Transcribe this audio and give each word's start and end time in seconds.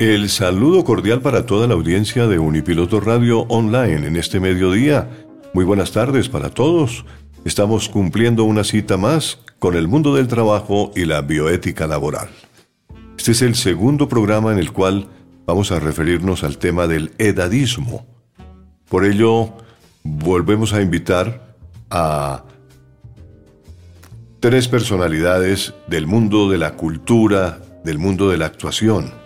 El 0.00 0.30
saludo 0.30 0.82
cordial 0.82 1.20
para 1.20 1.44
toda 1.44 1.66
la 1.66 1.74
audiencia 1.74 2.26
de 2.26 2.38
Unipiloto 2.38 3.00
Radio 3.00 3.40
Online 3.50 4.06
en 4.06 4.16
este 4.16 4.40
mediodía. 4.40 5.10
Muy 5.52 5.66
buenas 5.66 5.92
tardes 5.92 6.30
para 6.30 6.48
todos. 6.48 7.04
Estamos 7.44 7.90
cumpliendo 7.90 8.44
una 8.44 8.64
cita 8.64 8.96
más 8.96 9.40
con 9.58 9.76
el 9.76 9.88
mundo 9.88 10.14
del 10.14 10.26
trabajo 10.26 10.90
y 10.96 11.04
la 11.04 11.20
bioética 11.20 11.86
laboral. 11.86 12.30
Este 13.18 13.32
es 13.32 13.42
el 13.42 13.54
segundo 13.54 14.08
programa 14.08 14.52
en 14.52 14.58
el 14.58 14.72
cual 14.72 15.06
vamos 15.44 15.70
a 15.70 15.80
referirnos 15.80 16.44
al 16.44 16.56
tema 16.56 16.86
del 16.86 17.12
edadismo. 17.18 18.06
Por 18.88 19.04
ello, 19.04 19.52
volvemos 20.02 20.72
a 20.72 20.80
invitar 20.80 21.56
a 21.90 22.44
tres 24.40 24.66
personalidades 24.66 25.74
del 25.88 26.06
mundo 26.06 26.48
de 26.48 26.56
la 26.56 26.76
cultura, 26.76 27.60
del 27.84 27.98
mundo 27.98 28.30
de 28.30 28.38
la 28.38 28.46
actuación 28.46 29.19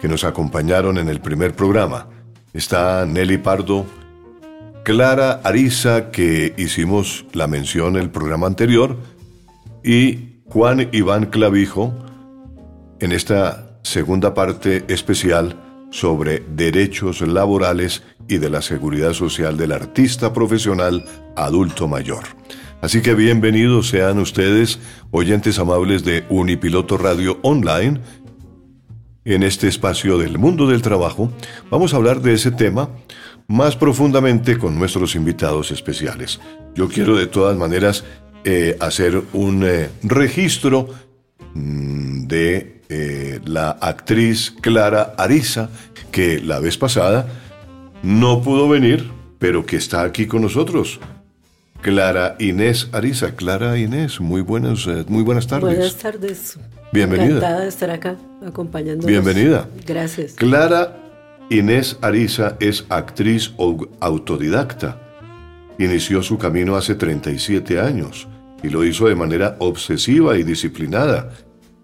que 0.00 0.08
nos 0.08 0.24
acompañaron 0.24 0.98
en 0.98 1.08
el 1.08 1.20
primer 1.20 1.54
programa. 1.54 2.08
Está 2.52 3.06
Nelly 3.06 3.38
Pardo, 3.38 3.86
Clara 4.82 5.40
Ariza, 5.44 6.10
que 6.10 6.54
hicimos 6.56 7.26
la 7.32 7.46
mención 7.46 7.96
en 7.96 8.02
el 8.02 8.10
programa 8.10 8.46
anterior, 8.46 8.96
y 9.84 10.40
Juan 10.46 10.88
Iván 10.92 11.26
Clavijo, 11.26 11.94
en 12.98 13.12
esta 13.12 13.78
segunda 13.82 14.34
parte 14.34 14.84
especial 14.88 15.56
sobre 15.90 16.40
derechos 16.40 17.20
laborales 17.20 18.02
y 18.28 18.38
de 18.38 18.50
la 18.50 18.62
seguridad 18.62 19.12
social 19.12 19.56
del 19.56 19.72
artista 19.72 20.32
profesional 20.32 21.04
adulto 21.36 21.88
mayor. 21.88 22.24
Así 22.82 23.02
que 23.02 23.14
bienvenidos 23.14 23.88
sean 23.88 24.18
ustedes, 24.18 24.78
oyentes 25.10 25.58
amables 25.58 26.02
de 26.02 26.24
Unipiloto 26.30 26.96
Radio 26.96 27.38
Online, 27.42 28.00
en 29.34 29.42
este 29.42 29.68
espacio 29.68 30.18
del 30.18 30.38
mundo 30.38 30.66
del 30.66 30.82
trabajo, 30.82 31.32
vamos 31.70 31.94
a 31.94 31.96
hablar 31.96 32.20
de 32.20 32.34
ese 32.34 32.50
tema 32.50 32.90
más 33.46 33.76
profundamente 33.76 34.58
con 34.58 34.78
nuestros 34.78 35.14
invitados 35.14 35.70
especiales. 35.70 36.40
Yo 36.74 36.88
quiero 36.88 37.16
de 37.16 37.26
todas 37.26 37.56
maneras 37.56 38.04
eh, 38.44 38.76
hacer 38.80 39.20
un 39.32 39.64
eh, 39.64 39.90
registro 40.02 40.88
mm, 41.54 42.26
de 42.26 42.82
eh, 42.88 43.40
la 43.44 43.70
actriz 43.70 44.54
Clara 44.60 45.14
Ariza, 45.18 45.68
que 46.10 46.40
la 46.40 46.58
vez 46.58 46.78
pasada 46.78 47.28
no 48.02 48.42
pudo 48.42 48.68
venir, 48.68 49.10
pero 49.38 49.66
que 49.66 49.76
está 49.76 50.02
aquí 50.02 50.26
con 50.26 50.42
nosotros. 50.42 51.00
Clara 51.82 52.36
Inés 52.38 52.88
Ariza. 52.92 53.34
Clara 53.36 53.78
Inés, 53.78 54.20
muy 54.20 54.42
buenas, 54.42 54.86
muy 55.08 55.22
buenas 55.22 55.46
tardes. 55.46 55.76
Buenas 55.76 55.96
tardes. 55.96 56.58
Bienvenida. 56.92 57.26
Encantada 57.26 57.60
de 57.60 57.68
estar 57.68 57.90
acá 57.90 58.16
acompañándonos. 58.44 59.06
Bienvenida. 59.06 59.68
Gracias. 59.86 60.32
Clara 60.32 60.96
Inés 61.48 61.98
Ariza 62.00 62.56
es 62.60 62.84
actriz 62.88 63.52
autodidacta. 64.00 65.00
Inició 65.78 66.22
su 66.22 66.36
camino 66.36 66.76
hace 66.76 66.94
37 66.94 67.80
años 67.80 68.28
y 68.62 68.68
lo 68.68 68.84
hizo 68.84 69.06
de 69.06 69.14
manera 69.14 69.56
obsesiva 69.60 70.36
y 70.36 70.42
disciplinada. 70.42 71.30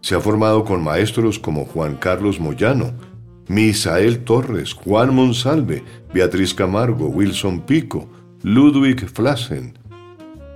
Se 0.00 0.14
ha 0.14 0.20
formado 0.20 0.64
con 0.64 0.82
maestros 0.82 1.38
como 1.38 1.64
Juan 1.64 1.96
Carlos 1.96 2.38
Moyano, 2.38 2.92
Misael 3.48 4.24
Torres, 4.24 4.72
Juan 4.72 5.14
Monsalve, 5.14 5.84
Beatriz 6.12 6.52
Camargo, 6.52 7.06
Wilson 7.06 7.60
Pico, 7.60 8.08
Ludwig 8.42 9.08
Flassen, 9.08 9.78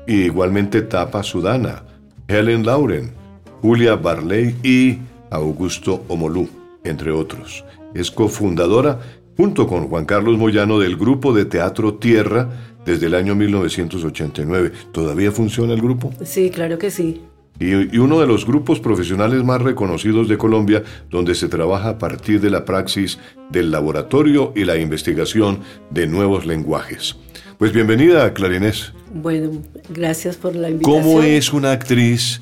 y 0.06 0.22
igualmente 0.22 0.82
Tapa 0.82 1.22
Sudana, 1.22 1.84
Helen 2.28 2.64
Lauren, 2.64 3.19
Julia 3.60 3.96
Barley 3.96 4.56
y 4.62 4.98
Augusto 5.30 6.04
Omolú, 6.08 6.48
entre 6.84 7.10
otros. 7.10 7.64
Es 7.94 8.10
cofundadora, 8.10 9.00
junto 9.36 9.66
con 9.66 9.88
Juan 9.88 10.06
Carlos 10.06 10.38
Moyano, 10.38 10.78
del 10.78 10.96
grupo 10.96 11.32
de 11.32 11.44
teatro 11.44 11.94
Tierra 11.94 12.48
desde 12.84 13.06
el 13.06 13.14
año 13.14 13.34
1989. 13.34 14.72
¿Todavía 14.92 15.30
funciona 15.30 15.74
el 15.74 15.80
grupo? 15.80 16.10
Sí, 16.24 16.50
claro 16.50 16.78
que 16.78 16.90
sí. 16.90 17.22
Y, 17.58 17.98
uno 17.98 18.18
de 18.20 18.26
los 18.26 18.46
grupos 18.46 18.80
profesionales 18.80 19.44
más 19.44 19.60
reconocidos 19.60 20.28
de 20.28 20.38
Colombia, 20.38 20.82
donde 21.10 21.34
se 21.34 21.48
trabaja 21.48 21.90
a 21.90 21.98
partir 21.98 22.40
de 22.40 22.48
la 22.48 22.64
praxis 22.64 23.18
del 23.50 23.70
laboratorio 23.70 24.54
y 24.56 24.64
la 24.64 24.78
investigación 24.78 25.60
de 25.90 26.06
nuevos 26.06 26.46
lenguajes. 26.46 27.16
Pues 27.58 27.74
bienvenida, 27.74 28.32
Clarinés. 28.32 28.94
Bueno, 29.12 29.50
gracias 29.90 30.36
por 30.36 30.56
la 30.56 30.70
invitación. 30.70 31.02
¿Cómo 31.02 31.22
es 31.22 31.52
una 31.52 31.72
actriz 31.72 32.40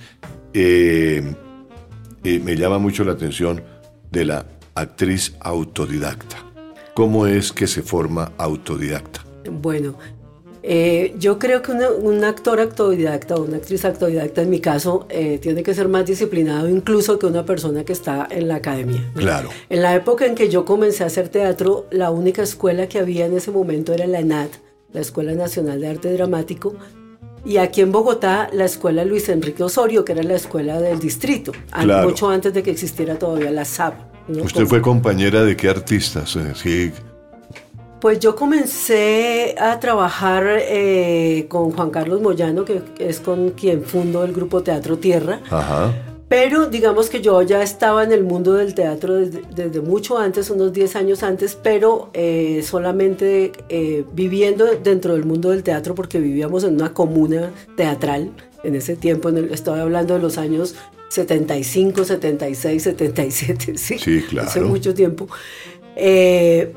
eh, 0.54 1.22
me 2.22 2.56
llama 2.56 2.78
mucho 2.78 3.04
la 3.04 3.12
atención 3.12 3.62
de 4.10 4.24
la 4.24 4.46
actriz 4.74 5.34
autodidacta. 5.40 6.36
¿Cómo 6.94 7.26
es 7.26 7.52
que 7.52 7.66
se 7.66 7.82
forma 7.82 8.32
autodidacta? 8.38 9.24
Bueno, 9.50 9.96
eh, 10.62 11.14
yo 11.18 11.38
creo 11.38 11.62
que 11.62 11.72
un 11.72 12.24
actor 12.24 12.60
autodidacta 12.60 13.36
o 13.36 13.44
una 13.44 13.58
actriz 13.58 13.84
autodidacta, 13.84 14.42
en 14.42 14.50
mi 14.50 14.60
caso, 14.60 15.06
eh, 15.08 15.38
tiene 15.38 15.62
que 15.62 15.74
ser 15.74 15.88
más 15.88 16.04
disciplinado 16.06 16.68
incluso 16.68 17.18
que 17.18 17.26
una 17.26 17.44
persona 17.44 17.84
que 17.84 17.92
está 17.92 18.26
en 18.30 18.48
la 18.48 18.56
academia. 18.56 19.00
Claro. 19.14 19.50
En 19.70 19.82
la 19.82 19.94
época 19.94 20.26
en 20.26 20.34
que 20.34 20.48
yo 20.48 20.64
comencé 20.64 21.04
a 21.04 21.06
hacer 21.06 21.28
teatro, 21.28 21.86
la 21.90 22.10
única 22.10 22.42
escuela 22.42 22.88
que 22.88 22.98
había 22.98 23.26
en 23.26 23.36
ese 23.36 23.50
momento 23.50 23.92
era 23.92 24.06
la 24.06 24.20
ENAD, 24.20 24.48
la 24.92 25.00
Escuela 25.00 25.32
Nacional 25.32 25.80
de 25.80 25.88
Arte 25.88 26.12
Dramático, 26.12 26.74
y 27.44 27.56
aquí 27.56 27.80
en 27.80 27.92
Bogotá, 27.92 28.48
la 28.52 28.64
escuela 28.64 29.04
Luis 29.04 29.28
Enrique 29.28 29.62
Osorio, 29.62 30.04
que 30.04 30.12
era 30.12 30.22
la 30.22 30.34
escuela 30.34 30.80
del 30.80 30.98
distrito, 30.98 31.52
mucho 32.04 32.28
antes 32.28 32.52
de 32.52 32.62
que 32.62 32.70
existiera 32.70 33.18
todavía 33.18 33.50
la 33.50 33.64
SAP. 33.64 33.94
¿Usted 34.28 34.66
fue 34.66 34.82
compañera 34.82 35.42
de 35.42 35.56
qué 35.56 35.68
artistas? 35.68 36.36
Sí. 36.54 36.92
Pues 38.00 38.20
yo 38.20 38.36
comencé 38.36 39.56
a 39.58 39.80
trabajar 39.80 40.44
eh, 40.46 41.46
con 41.48 41.72
Juan 41.72 41.90
Carlos 41.90 42.20
Moyano, 42.20 42.64
que 42.64 42.82
es 42.98 43.20
con 43.20 43.50
quien 43.50 43.82
fundo 43.82 44.22
el 44.24 44.32
grupo 44.32 44.62
Teatro 44.62 44.98
Tierra. 44.98 45.40
Ajá. 45.50 45.92
Pero 46.28 46.66
digamos 46.66 47.08
que 47.08 47.22
yo 47.22 47.40
ya 47.42 47.62
estaba 47.62 48.04
en 48.04 48.12
el 48.12 48.22
mundo 48.22 48.52
del 48.54 48.74
teatro 48.74 49.16
desde, 49.16 49.80
mucho 49.80 50.18
antes, 50.18 50.50
unos 50.50 50.72
10 50.74 50.96
años 50.96 51.22
antes, 51.22 51.58
pero 51.60 52.10
eh, 52.12 52.62
solamente 52.62 53.52
eh, 53.70 54.04
viviendo 54.12 54.66
dentro 54.66 55.14
del 55.14 55.24
mundo 55.24 55.50
del 55.50 55.62
teatro 55.62 55.94
porque 55.94 56.18
vivíamos 56.18 56.64
en 56.64 56.74
una 56.74 56.92
comuna 56.92 57.50
teatral 57.76 58.30
en 58.62 58.74
ese 58.74 58.96
tiempo, 58.96 59.30
en 59.30 59.52
estoy 59.52 59.80
hablando 59.80 60.14
de 60.14 60.20
los 60.20 60.36
años 60.36 60.74
75, 61.08 62.04
76, 62.04 62.82
77, 62.82 63.78
sí, 63.78 63.98
sí 63.98 64.22
claro. 64.28 64.48
hace 64.48 64.60
mucho 64.60 64.92
tiempo. 64.92 65.28
Eh, 65.96 66.74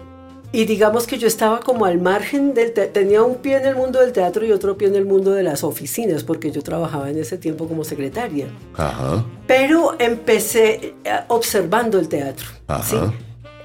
y 0.51 0.65
digamos 0.65 1.07
que 1.07 1.17
yo 1.17 1.27
estaba 1.27 1.61
como 1.61 1.85
al 1.85 1.99
margen 1.99 2.53
del 2.53 2.73
tenía 2.73 3.23
un 3.23 3.35
pie 3.35 3.57
en 3.57 3.65
el 3.65 3.75
mundo 3.75 3.99
del 3.99 4.11
teatro 4.11 4.45
y 4.45 4.51
otro 4.51 4.77
pie 4.77 4.89
en 4.89 4.95
el 4.95 5.05
mundo 5.05 5.31
de 5.31 5.43
las 5.43 5.63
oficinas, 5.63 6.23
porque 6.23 6.51
yo 6.51 6.61
trabajaba 6.61 7.09
en 7.09 7.17
ese 7.17 7.37
tiempo 7.37 7.67
como 7.67 7.83
secretaria. 7.83 8.47
Ajá. 8.75 9.25
Pero 9.47 9.95
empecé 9.99 10.95
eh, 11.03 11.11
observando 11.29 11.99
el 11.99 12.09
teatro. 12.09 12.47
Ajá. 12.67 13.13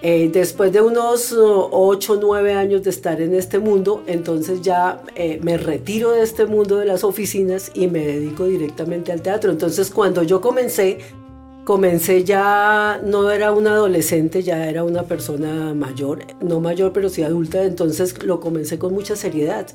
Eh, 0.02 0.30
después 0.32 0.72
de 0.72 0.80
unos 0.82 1.34
8 1.36 2.12
o 2.12 2.16
9 2.16 2.54
años 2.54 2.84
de 2.84 2.90
estar 2.90 3.20
en 3.20 3.34
este 3.34 3.58
mundo, 3.58 4.04
entonces 4.06 4.62
ya 4.62 5.02
eh, 5.16 5.40
me 5.42 5.56
retiro 5.56 6.12
de 6.12 6.22
este 6.22 6.46
mundo 6.46 6.76
de 6.76 6.84
las 6.84 7.02
oficinas 7.02 7.72
y 7.74 7.88
me 7.88 8.00
dedico 8.06 8.44
directamente 8.44 9.10
al 9.10 9.22
teatro. 9.22 9.50
Entonces 9.50 9.90
cuando 9.90 10.22
yo 10.22 10.40
comencé, 10.40 10.98
comencé 11.66 12.22
ya, 12.22 13.00
no 13.04 13.28
era 13.28 13.50
una 13.50 13.72
adolescente, 13.72 14.44
ya 14.44 14.68
era 14.68 14.84
una 14.84 15.02
persona 15.02 15.74
mayor, 15.74 16.20
no 16.40 16.60
mayor, 16.60 16.92
pero 16.92 17.08
sí 17.08 17.24
adulta, 17.24 17.64
entonces 17.64 18.22
lo 18.22 18.38
comencé 18.38 18.78
con 18.78 18.94
mucha 18.94 19.16
seriedad. 19.16 19.66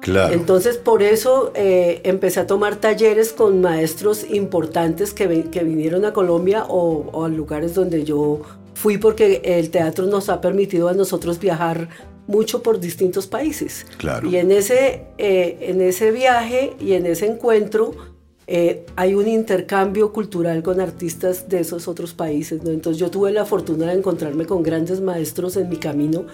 Claro. 0.00 0.34
Entonces, 0.34 0.76
por 0.76 1.04
eso 1.04 1.52
eh, 1.54 2.00
empecé 2.02 2.40
a 2.40 2.48
tomar 2.48 2.76
talleres 2.76 3.32
con 3.32 3.60
maestros 3.60 4.28
importantes 4.28 5.14
que, 5.14 5.44
que 5.44 5.62
vinieron 5.62 6.04
a 6.04 6.12
Colombia 6.12 6.64
o, 6.68 7.06
o, 7.12 7.24
a 7.24 7.28
lugares 7.28 7.74
donde 7.74 8.02
yo 8.02 8.40
fui, 8.74 8.98
porque 8.98 9.40
el 9.44 9.70
teatro 9.70 10.06
nos 10.06 10.28
ha 10.28 10.40
permitido 10.40 10.88
a 10.88 10.94
nosotros 10.94 11.38
viajar 11.38 11.88
mucho 12.26 12.60
por 12.60 12.80
distintos 12.80 13.28
países. 13.28 13.86
Claro. 13.98 14.28
Y 14.28 14.36
en 14.36 14.50
ese, 14.50 15.04
eh, 15.16 15.58
en 15.60 15.80
ese 15.80 16.10
viaje 16.10 16.74
y 16.80 16.94
en 16.94 17.06
ese 17.06 17.26
encuentro, 17.26 18.15
eh, 18.48 18.86
hay 18.94 19.14
un 19.14 19.26
intercambio 19.26 20.12
cultural 20.12 20.62
con 20.62 20.80
artistas 20.80 21.48
de 21.48 21.60
esos 21.60 21.88
otros 21.88 22.14
países. 22.14 22.62
¿no? 22.62 22.70
Entonces 22.70 23.00
yo 23.00 23.10
tuve 23.10 23.32
la 23.32 23.44
fortuna 23.44 23.86
de 23.86 23.94
encontrarme 23.98 24.46
con 24.46 24.62
grandes 24.62 25.00
maestros 25.00 25.56
en 25.56 25.68
mi 25.68 25.78
camino 25.78 26.26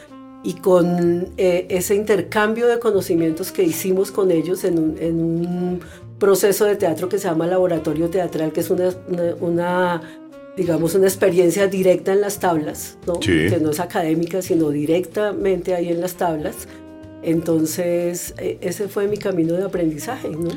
y 0.45 0.55
con 0.55 1.29
eh, 1.37 1.67
ese 1.71 1.95
intercambio 1.95 2.67
de 2.67 2.79
conocimientos 2.79 3.53
que 3.53 3.63
hicimos 3.63 4.11
con 4.11 4.31
ellos 4.31 4.65
en 4.65 4.79
un, 4.79 4.99
en 4.99 5.21
un, 5.21 5.81
proceso 6.19 6.67
de 6.67 6.77
teatro 6.77 7.09
que 7.09 7.19
se 7.19 7.27
llama 7.27 7.49
laboratorio 7.49 8.09
teatral, 8.09 8.53
que 8.53 8.61
es 8.61 8.71
una, 8.71 8.91
una, 9.41 10.01
digamos, 10.57 10.95
una 10.95 11.09
experiencia 11.09 11.67
directa 11.67 12.13
en 12.13 12.21
las 12.21 12.39
tablas, 12.39 12.97
¿no? 13.09 13.19
que 13.19 13.59
no 13.61 13.71
es 13.71 13.81
académica, 13.81 14.41
sino 14.41 14.71
directamente 14.71 15.75
ahí 15.75 15.89
en 15.89 16.01
las 16.01 16.15
tablas. 16.15 16.69
Entonces, 17.25 18.35
e, 18.39 18.57
ese 18.61 18.87
fue 18.87 19.09
mi 19.09 19.17
camino 19.17 19.55
de 19.55 19.65
aprendizaje. 19.65 20.29
¿no? 20.29 20.51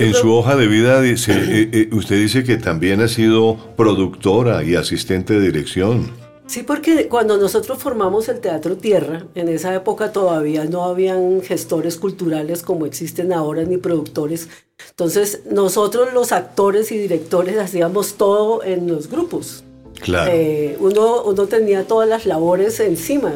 En 0.00 0.14
su 0.14 0.32
hoja 0.32 0.56
de 0.56 0.66
vida 0.66 1.02
dice, 1.02 1.32
eh, 1.32 1.68
eh, 1.72 1.88
usted 1.92 2.16
dice 2.16 2.42
que 2.42 2.56
también 2.56 3.02
ha 3.02 3.08
sido 3.08 3.58
productora 3.76 4.64
y 4.64 4.74
asistente 4.74 5.34
de 5.34 5.40
dirección. 5.40 6.10
Sí, 6.46 6.62
porque 6.62 7.06
cuando 7.08 7.36
nosotros 7.36 7.78
formamos 7.78 8.30
el 8.30 8.40
Teatro 8.40 8.78
Tierra, 8.78 9.26
en 9.34 9.50
esa 9.50 9.74
época 9.74 10.10
todavía 10.10 10.64
no 10.64 10.84
habían 10.84 11.42
gestores 11.42 11.98
culturales 11.98 12.62
como 12.62 12.86
existen 12.86 13.34
ahora, 13.34 13.64
ni 13.64 13.76
productores. 13.76 14.48
Entonces, 14.88 15.42
nosotros 15.50 16.14
los 16.14 16.32
actores 16.32 16.90
y 16.92 16.98
directores 16.98 17.58
hacíamos 17.58 18.14
todo 18.14 18.64
en 18.64 18.88
los 18.88 19.10
grupos. 19.10 19.64
Claro. 20.00 20.32
Eh, 20.32 20.78
uno, 20.80 21.24
uno 21.24 21.46
tenía 21.46 21.84
todas 21.84 22.08
las 22.08 22.24
labores 22.24 22.80
encima, 22.80 23.32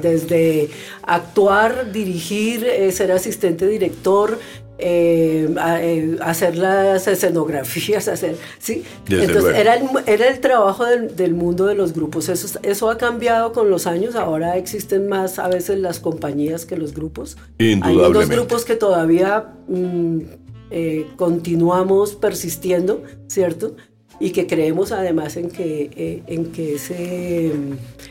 desde 0.00 0.70
actuar, 1.02 1.90
dirigir, 1.90 2.64
ser 2.92 3.10
asistente 3.10 3.66
director, 3.66 4.38
eh, 4.78 5.48
eh, 5.80 6.18
hacer 6.20 6.56
las 6.56 7.08
escenografías, 7.08 8.08
hacer, 8.08 8.36
¿sí? 8.58 8.84
Entonces 9.08 9.56
era 9.56 9.74
el, 9.74 9.88
era 10.06 10.28
el 10.28 10.40
trabajo 10.40 10.84
del, 10.84 11.34
mundo 11.34 11.66
de 11.66 11.74
los 11.74 11.94
grupos. 11.94 12.28
Eso, 12.28 12.58
eso 12.62 12.90
ha 12.90 12.98
cambiado 12.98 13.52
con 13.52 13.70
los 13.70 13.86
años. 13.86 14.16
Ahora 14.16 14.56
existen 14.58 15.08
más 15.08 15.38
a 15.38 15.48
veces 15.48 15.78
las 15.78 15.98
compañías 15.98 16.66
que 16.66 16.76
los 16.76 16.92
grupos. 16.92 17.38
Hay 17.58 17.96
unos 17.96 18.28
grupos 18.28 18.66
que 18.66 18.76
todavía 18.76 19.54
mm, 19.68 20.18
eh, 20.70 21.06
continuamos 21.16 22.14
persistiendo, 22.14 23.02
¿cierto? 23.28 23.76
Y 24.20 24.30
que 24.30 24.46
creemos 24.46 24.92
además 24.92 25.36
en 25.36 25.50
que, 25.50 26.22
en 26.26 26.52
que 26.52 26.74
ese, 26.74 27.52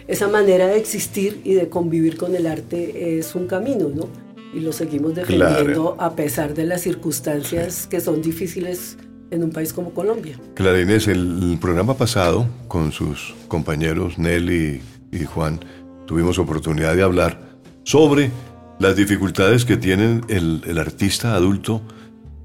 esa 0.07 0.27
manera 0.27 0.67
de 0.67 0.77
existir 0.77 1.41
y 1.43 1.53
de 1.53 1.69
convivir 1.69 2.17
con 2.17 2.35
el 2.35 2.47
arte 2.47 3.17
es 3.17 3.35
un 3.35 3.47
camino, 3.47 3.89
¿no? 3.89 4.24
Y 4.55 4.61
lo 4.61 4.71
seguimos 4.71 5.13
defendiendo 5.13 5.97
a 5.99 6.15
pesar 6.15 6.53
de 6.53 6.65
las 6.65 6.81
circunstancias 6.81 7.87
que 7.87 7.99
son 7.99 8.21
difíciles 8.21 8.97
en 9.29 9.43
un 9.43 9.51
país 9.51 9.73
como 9.73 9.93
Colombia. 9.93 10.39
Claro, 10.53 10.79
Inés, 10.79 11.09
el 11.09 11.57
programa 11.59 11.97
pasado 11.97 12.47
con 12.69 12.93
sus 12.93 13.35
compañeros 13.49 14.17
Nelly 14.17 14.81
y 15.11 15.25
Juan 15.25 15.59
tuvimos 16.05 16.39
oportunidad 16.39 16.95
de 16.95 17.03
hablar 17.03 17.37
sobre 17.83 18.31
las 18.79 18.95
dificultades 18.95 19.65
que 19.65 19.75
tiene 19.75 20.21
el, 20.29 20.61
el 20.65 20.77
artista 20.77 21.35
adulto 21.35 21.81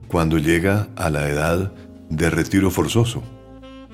cuando 0.08 0.38
llega 0.38 0.88
a 0.96 1.10
la 1.10 1.28
edad 1.28 1.72
de 2.08 2.28
retiro 2.28 2.72
forzoso, 2.72 3.22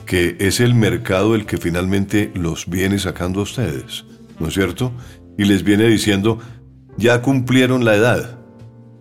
que 0.07 0.37
es 0.41 0.61
el 0.61 0.75
mercado 0.75 1.35
el 1.35 1.45
que 1.45 1.59
finalmente 1.59 2.33
los 2.35 2.67
viene 2.67 2.99
sacando 2.99 3.41
a 3.41 3.43
ustedes, 3.43 4.07
¿no 4.41 4.49
es 4.49 4.55
cierto? 4.55 4.93
Y 5.37 5.45
les 5.45 5.65
viene 5.65 5.87
diciendo, 5.87 6.39
ya 6.97 7.23
cumplieron 7.23 7.85
la 7.85 7.95
edad, 7.95 8.39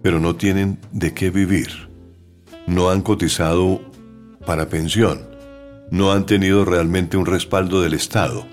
pero 0.01 0.19
no 0.19 0.35
tienen 0.35 0.79
de 0.91 1.13
qué 1.13 1.29
vivir. 1.29 1.89
No 2.67 2.89
han 2.89 3.01
cotizado 3.01 3.81
para 4.45 4.69
pensión. 4.69 5.21
No 5.91 6.11
han 6.11 6.25
tenido 6.25 6.65
realmente 6.65 7.17
un 7.17 7.25
respaldo 7.25 7.81
del 7.81 7.93
Estado, 7.93 8.45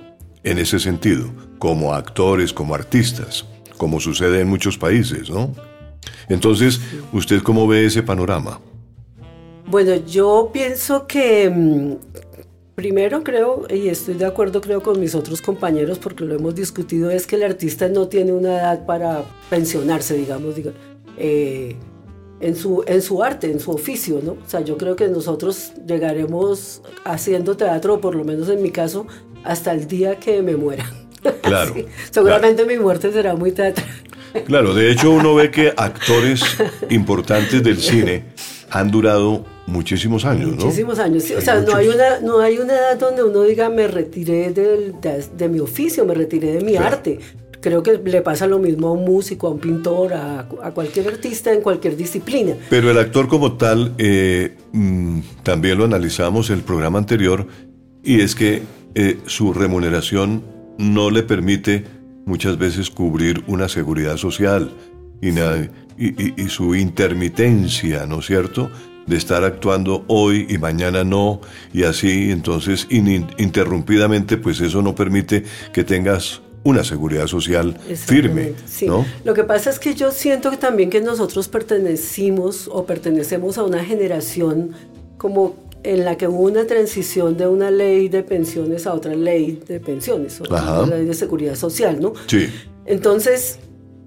en 0.45 0.59
ese 0.59 0.79
sentido, 0.79 1.31
como 1.59 1.95
actores, 1.95 2.53
como 2.53 2.75
artistas, 2.75 3.47
como 3.77 4.01
sucede 4.01 4.41
en 4.41 4.49
muchos 4.49 4.77
países, 4.77 5.31
¿no? 5.31 5.55
Entonces, 6.29 6.81
¿usted 7.13 7.43
cómo 7.43 7.67
ve 7.67 7.87
ese 7.87 8.03
panorama? 8.03 8.61
Bueno, 9.67 9.95
yo 10.07 10.51
pienso 10.53 11.07
que 11.07 11.49
mm, 11.49 11.95
Primero 12.75 13.23
creo, 13.23 13.67
y 13.69 13.89
estoy 13.89 14.15
de 14.15 14.25
acuerdo 14.25 14.63
creo 14.63 14.83
con 14.83 14.99
mis 14.99 15.15
otros 15.15 15.43
compañeros 15.43 15.99
porque 15.99 16.25
lo 16.25 16.35
hemos 16.35 16.55
discutido, 16.55 17.11
es 17.11 17.27
que 17.27 17.37
el 17.37 17.43
artista 17.43 17.89
no 17.89 18.09
tiene 18.09 18.33
una 18.33 18.55
edad 18.55 18.87
para 18.87 19.25
pensionarse, 19.51 20.17
digamos, 20.17 20.55
eh, 21.19 21.77
en, 22.41 22.57
su, 22.57 22.83
en 22.87 23.03
su 23.03 23.23
arte, 23.23 23.51
en 23.51 23.61
su 23.61 23.73
oficio, 23.73 24.21
¿no? 24.25 24.33
O 24.33 24.49
sea, 24.49 24.61
yo 24.63 24.79
creo 24.79 24.97
que 24.97 25.07
nosotros 25.09 25.73
llegaremos 25.87 26.81
haciendo 27.05 27.59
teatro, 27.59 28.01
por 28.01 28.15
lo 28.15 28.25
menos 28.25 28.49
en 28.49 28.63
mi 28.63 28.71
caso, 28.71 29.07
hasta 29.45 29.73
el 29.73 29.87
día 29.87 30.19
que 30.19 30.43
me 30.43 30.57
muera. 30.57 30.91
Claro. 31.41 31.75
Seguramente 32.11 32.65
mi 32.65 32.79
muerte 32.79 33.13
será 33.13 33.37
muy 33.37 33.53
teatral. 33.53 33.87
Claro, 34.45 34.75
de 34.75 34.91
hecho 34.91 35.13
uno 35.13 35.37
ve 35.37 35.53
que 35.53 35.73
actores 35.77 36.43
importantes 36.91 37.63
del 37.63 37.79
cine 37.79 38.25
han 38.71 38.91
durado 38.91 39.45
muchísimos 39.67 40.25
años, 40.25 40.51
¿no? 40.51 40.65
Muchísimos 40.65 40.99
años. 40.99 41.25
o 41.37 41.41
sea, 41.41 41.61
no 41.61 41.75
hay, 41.75 41.89
una, 41.89 42.21
no 42.21 42.41
hay 42.41 42.59
una 42.59 42.73
edad 42.73 42.99
donde 42.99 43.23
uno 43.23 43.43
diga 43.43 43.69
me 43.69 43.87
retiré 43.87 44.53
del, 44.53 44.95
de, 45.01 45.49
mi 45.49 45.61
oficio, 45.61 46.05
me 46.05 46.15
retiré 46.15 46.53
de 46.53 46.61
mi 46.63 46.77
arte. 46.77 47.19
Creo 47.61 47.83
que 47.85 47.93
le 47.99 48.23
pasa 48.23 48.49
lo 48.49 48.59
mismo 48.59 48.89
a 48.89 48.93
un 48.93 49.05
músico, 49.05 49.47
a 49.47 49.51
un 49.51 49.61
pintor, 49.61 50.15
a, 50.15 50.41
a 50.41 50.71
cualquier 50.73 51.07
artista 51.07 51.53
en 51.53 51.61
cualquier 51.61 51.97
disciplina. 51.97 52.57
Pero 52.69 52.91
el 52.91 52.99
actor 52.99 53.29
como 53.29 53.53
tal, 53.53 53.95
eh, 53.99 54.57
mm, 54.73 55.21
también 55.45 55.79
lo 55.79 55.85
analizamos 55.85 56.51
en 56.51 56.57
el 56.57 56.63
programa 56.63 56.99
anterior, 56.99 57.47
y 58.03 58.21
es 58.21 58.35
que 58.35 58.63
eh, 58.97 59.19
su 59.27 59.53
remuneración 59.53 60.43
no 60.79 61.11
le 61.11 61.23
permite 61.23 61.85
muchas 62.27 62.59
veces 62.59 62.91
cubrir 62.91 63.45
una 63.47 63.69
seguridad 63.69 64.17
social 64.17 64.73
y, 65.21 65.29
y, 65.29 66.43
y 66.43 66.49
su 66.49 66.75
intermitencia, 66.75 68.07
¿no 68.07 68.19
es 68.19 68.27
cierto? 68.27 68.71
De 69.07 69.17
estar 69.17 69.45
actuando 69.45 70.05
hoy 70.09 70.47
y 70.49 70.59
mañana 70.59 71.05
no, 71.05 71.41
y 71.73 71.85
así, 71.85 72.31
entonces 72.31 72.87
ininterrumpidamente, 72.91 74.37
pues 74.37 74.61
eso 74.61 74.83
no 74.83 74.95
permite 74.95 75.45
que 75.73 75.85
tengas 75.85 76.41
una 76.65 76.85
seguridad 76.85 77.27
social 77.27 77.77
firme. 77.97 78.55
¿no? 78.87 79.05
Lo 79.25 79.35
que 79.35 79.45
pasa 79.45 79.71
es 79.71 79.79
que 79.79 79.95
yo 79.95 80.13
siento 80.13 80.51
que 80.51 80.57
también 80.57 80.91
que 80.91 81.01
nosotros 81.01 81.49
pertenecimos 81.49 82.69
o 82.73 82.87
pertenecemos 82.87 83.59
a 83.59 83.65
una 83.65 83.85
generación 83.85 84.73
como 85.19 85.57
en 85.85 86.05
la 86.05 86.17
que 86.17 86.29
hubo 86.29 86.43
una 86.43 86.67
transición 86.67 87.37
de 87.37 87.49
una 87.49 87.71
ley 87.71 88.09
de 88.09 88.23
pensiones 88.23 88.87
a 88.87 88.95
otra 88.95 89.15
ley 89.15 89.61
de 89.67 89.81
pensiones, 89.81 90.41
o 90.41 90.45
una 90.45 90.97
ley 90.97 91.07
de 91.07 91.15
seguridad 91.15 91.57
social, 91.57 92.01
¿no? 92.01 92.13
Sí. 92.27 92.49
Entonces, 92.87 93.59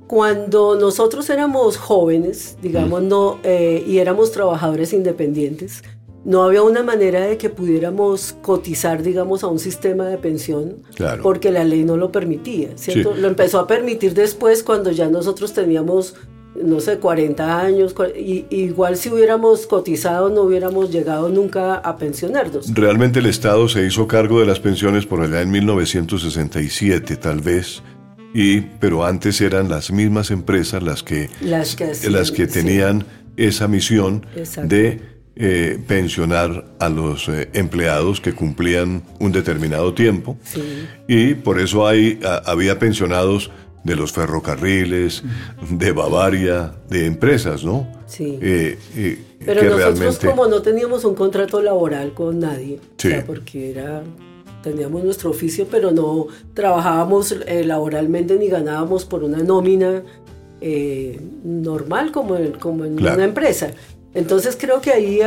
cuando 0.08 0.76
nosotros 0.76 1.30
éramos 1.30 1.78
jóvenes, 1.78 2.58
digamos, 2.62 3.02
no, 3.04 3.40
eh, 3.44 3.84
y 3.88 3.98
éramos 3.98 4.32
trabajadores 4.32 4.94
independientes, 4.94 5.84
no 6.26 6.44
había 6.44 6.64
una 6.64 6.84
manera 6.84 7.22
de 7.22 7.38
que 7.38 7.50
pudiéramos 7.50 8.36
cotizar, 8.42 9.04
digamos, 9.04 9.44
a 9.44 9.48
un 9.48 9.60
sistema 9.60 10.06
de 10.06 10.18
pensión, 10.18 10.78
porque 11.22 11.52
la 11.52 11.64
ley 11.64 11.84
no 11.84 11.98
lo 11.98 12.12
permitía, 12.12 12.70
¿cierto? 12.76 13.14
Lo 13.16 13.28
empezó 13.28 13.60
a 13.60 13.68
permitir 13.68 14.14
después 14.16 14.64
cuando 14.64 14.92
ya 14.92 15.08
nosotros 15.08 15.54
teníamos, 15.54 16.16
no 16.56 16.80
sé, 16.80 16.98
40 16.98 17.62
años, 17.62 17.96
y, 18.18 18.46
igual 18.50 18.98
si 18.98 19.10
hubiéramos 19.10 19.68
cotizado 19.68 20.30
no 20.30 20.42
hubiéramos 20.42 20.92
llegado 20.92 21.30
nunca 21.30 21.76
a 21.76 21.96
pensionarnos. 21.96 22.74
Realmente 22.74 23.20
el 23.20 23.28
Estado 23.28 23.68
se 23.70 23.86
hizo 23.86 24.08
cargo 24.08 24.40
de 24.40 24.48
las 24.48 24.60
pensiones 24.60 25.06
por 25.06 25.22
allá 25.22 25.42
en 25.42 25.52
1967, 25.52 27.18
tal 27.18 27.42
vez 27.42 27.84
y, 28.38 28.60
pero 28.60 29.06
antes 29.06 29.40
eran 29.40 29.70
las 29.70 29.92
mismas 29.92 30.30
empresas 30.30 30.84
las 30.84 31.04
que, 31.04 31.30
las 31.42 31.76
que, 31.76 32.48
tenían 32.48 33.06
esa 33.38 33.70
misión 33.70 34.26
de 34.62 35.00
eh, 35.38 35.80
pensionar 35.88 36.66
a 36.80 36.90
los 36.90 37.30
eh, 37.30 37.48
empleados 37.54 38.20
que 38.20 38.34
cumplían 38.34 39.04
un 39.22 39.32
determinado 39.32 39.94
tiempo. 39.94 40.38
Y 41.08 41.36
por 41.36 41.62
eso 41.62 41.88
hay, 41.88 42.20
había 42.46 42.78
pensionados 42.78 43.52
de 43.86 43.96
los 43.96 44.12
ferrocarriles, 44.12 45.24
de 45.70 45.92
Bavaria, 45.94 46.74
de 46.90 47.06
empresas, 47.06 47.64
¿no? 47.64 47.88
Sí. 48.06 48.38
Eh, 48.42 48.78
eh, 48.98 49.18
Pero 49.46 49.64
nosotros 49.64 50.20
como 50.20 50.48
no 50.48 50.62
teníamos 50.62 51.06
un 51.06 51.16
contrato 51.16 51.62
laboral 51.62 52.14
con 52.14 52.40
nadie, 52.40 52.82
porque 53.26 53.72
era 53.72 54.04
teníamos 54.66 55.04
nuestro 55.04 55.30
oficio, 55.30 55.68
pero 55.70 55.92
no 55.92 56.28
trabajábamos 56.54 57.34
eh, 57.46 57.64
laboralmente 57.64 58.36
ni 58.38 58.50
ganábamos 58.50 59.06
por 59.06 59.24
una 59.24 59.38
nómina 59.38 60.04
normal 61.44 62.12
como 62.12 62.36
en, 62.36 62.54
como 62.54 62.86
en 62.86 62.94
una 62.94 63.24
empresa. 63.24 63.70
Entonces 64.16 64.58
creo 64.60 64.82
que 64.82 64.92
ahí 64.92 65.20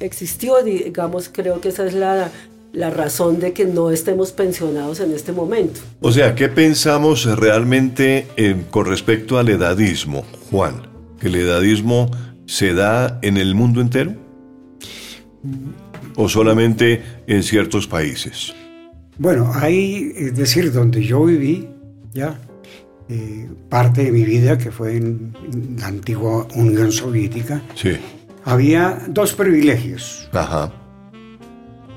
existió, 0.00 0.62
digamos, 0.62 1.30
creo 1.32 1.60
que 1.62 1.70
esa 1.70 1.86
es 1.86 1.94
la, 1.94 2.30
la 2.72 2.90
razón 2.90 3.40
de 3.40 3.52
que 3.54 3.64
no 3.64 3.90
estemos 3.90 4.32
pensionados 4.32 5.00
en 5.00 5.12
este 5.12 5.32
momento. 5.32 5.80
O 6.00 6.12
sea, 6.12 6.34
¿qué 6.34 6.48
pensamos 6.48 7.24
realmente 7.38 8.26
con 8.70 8.84
respecto 8.86 9.38
al 9.38 9.48
edadismo, 9.48 10.24
Juan? 10.50 10.82
¿Que 11.18 11.28
el 11.28 11.36
edadismo 11.36 12.10
se 12.46 12.74
da 12.74 13.18
en 13.22 13.38
el 13.38 13.54
mundo 13.54 13.80
entero? 13.80 14.14
¿O 16.20 16.28
solamente 16.28 17.02
en 17.26 17.42
ciertos 17.42 17.86
países? 17.86 18.52
Bueno, 19.16 19.50
ahí, 19.54 20.12
es 20.14 20.36
decir, 20.36 20.70
donde 20.70 21.02
yo 21.02 21.24
viví, 21.24 21.66
ya, 22.12 22.38
eh, 23.08 23.48
parte 23.70 24.04
de 24.04 24.12
mi 24.12 24.24
vida, 24.24 24.58
que 24.58 24.70
fue 24.70 24.98
en 24.98 25.34
la 25.78 25.86
antigua 25.86 26.46
Unión 26.54 26.92
Soviética, 26.92 27.62
sí. 27.74 27.92
había 28.44 29.02
dos 29.08 29.32
privilegios. 29.32 30.28
Ajá. 30.32 30.70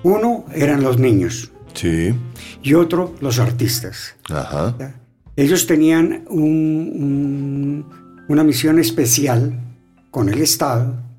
Uno 0.03 0.45
eran 0.55 0.83
los 0.83 0.99
niños. 0.99 1.51
Sí. 1.73 2.15
Y 2.61 2.75
otro, 2.75 3.15
los 3.19 3.39
artistas. 3.39 4.15
Ajá. 4.29 4.95
Ellos 5.35 5.67
tenían 5.67 6.23
una 6.29 8.43
misión 8.45 8.79
especial 8.79 9.59
con 10.11 10.29
el 10.29 10.39
Estado. 10.39 11.12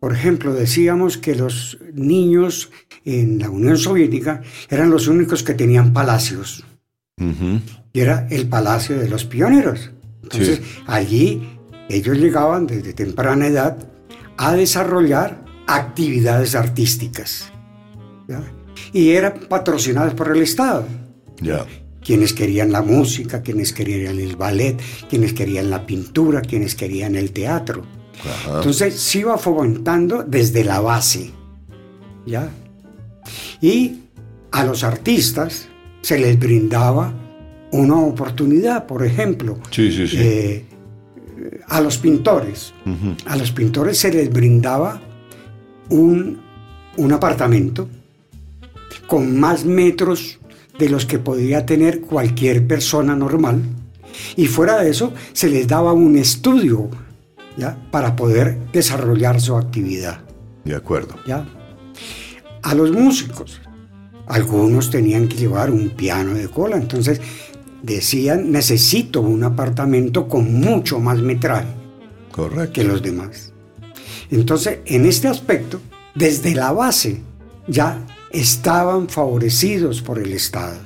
Por 0.00 0.12
ejemplo, 0.12 0.54
decíamos 0.54 1.18
que 1.18 1.34
los 1.34 1.78
niños 1.92 2.70
en 3.04 3.38
la 3.38 3.50
Unión 3.50 3.76
Soviética 3.76 4.42
eran 4.70 4.90
los 4.90 5.08
únicos 5.08 5.42
que 5.42 5.54
tenían 5.54 5.92
palacios. 5.92 6.64
Y 7.92 8.00
era 8.00 8.28
el 8.30 8.48
palacio 8.48 8.96
de 8.98 9.08
los 9.08 9.24
pioneros. 9.24 9.90
Entonces, 10.22 10.60
allí 10.86 11.58
ellos 11.88 12.16
llegaban 12.16 12.66
desde 12.66 12.92
temprana 12.92 13.46
edad 13.48 13.76
a 14.36 14.54
desarrollar 14.54 15.44
actividades 15.66 16.54
artísticas. 16.54 17.50
Y 18.92 19.10
eran 19.10 19.40
patrocinados 19.48 20.14
por 20.14 20.34
el 20.34 20.42
Estado. 20.42 20.86
Ya. 21.40 21.66
Quienes 22.00 22.32
querían 22.32 22.70
la 22.70 22.82
música, 22.82 23.42
quienes 23.42 23.72
querían 23.72 24.20
el 24.20 24.36
ballet, 24.36 24.80
quienes 25.10 25.32
querían 25.32 25.70
la 25.70 25.86
pintura, 25.86 26.40
quienes 26.40 26.76
querían 26.76 27.16
el 27.16 27.32
teatro. 27.32 27.97
Entonces 28.46 28.98
se 28.98 29.20
iba 29.20 29.38
fomentando 29.38 30.22
desde 30.22 30.64
la 30.64 30.80
base. 30.80 31.30
¿Ya? 32.26 32.50
Y 33.60 34.00
a 34.50 34.64
los 34.64 34.84
artistas 34.84 35.68
se 36.02 36.18
les 36.18 36.38
brindaba 36.38 37.12
una 37.72 37.96
oportunidad, 37.96 38.86
por 38.86 39.04
ejemplo. 39.04 39.58
Sí, 39.70 39.90
sí, 39.92 40.08
sí. 40.08 40.16
Eh, 40.18 40.64
a 41.68 41.80
los 41.80 41.98
pintores. 41.98 42.72
A 43.26 43.36
los 43.36 43.52
pintores 43.52 43.98
se 43.98 44.12
les 44.12 44.30
brindaba 44.30 45.00
un, 45.90 46.40
un 46.96 47.12
apartamento 47.12 47.88
con 49.06 49.38
más 49.38 49.64
metros 49.64 50.38
de 50.78 50.88
los 50.88 51.06
que 51.06 51.18
podía 51.18 51.66
tener 51.66 52.00
cualquier 52.00 52.66
persona 52.66 53.16
normal. 53.16 53.62
Y 54.36 54.46
fuera 54.46 54.78
de 54.82 54.90
eso, 54.90 55.12
se 55.32 55.48
les 55.48 55.66
daba 55.66 55.92
un 55.92 56.16
estudio 56.16 56.88
¿ya? 57.58 57.76
para 57.90 58.16
poder 58.16 58.58
desarrollar 58.72 59.40
su 59.40 59.56
actividad. 59.56 60.20
De 60.64 60.74
acuerdo. 60.74 61.16
¿ya? 61.26 61.46
A 62.62 62.74
los 62.74 62.92
músicos, 62.92 63.60
algunos 64.26 64.90
tenían 64.90 65.28
que 65.28 65.36
llevar 65.36 65.70
un 65.70 65.90
piano 65.90 66.34
de 66.34 66.48
cola, 66.48 66.76
entonces 66.76 67.20
decían, 67.82 68.50
necesito 68.50 69.20
un 69.20 69.44
apartamento 69.44 70.28
con 70.28 70.54
mucho 70.54 70.98
más 71.00 71.18
metraje 71.18 71.68
Correcto. 72.32 72.72
que 72.72 72.84
los 72.84 73.02
demás. 73.02 73.52
Entonces, 74.30 74.78
en 74.84 75.06
este 75.06 75.28
aspecto, 75.28 75.80
desde 76.14 76.54
la 76.54 76.72
base, 76.72 77.22
ya 77.66 78.04
estaban 78.30 79.08
favorecidos 79.08 80.02
por 80.02 80.18
el 80.18 80.32
Estado. 80.32 80.78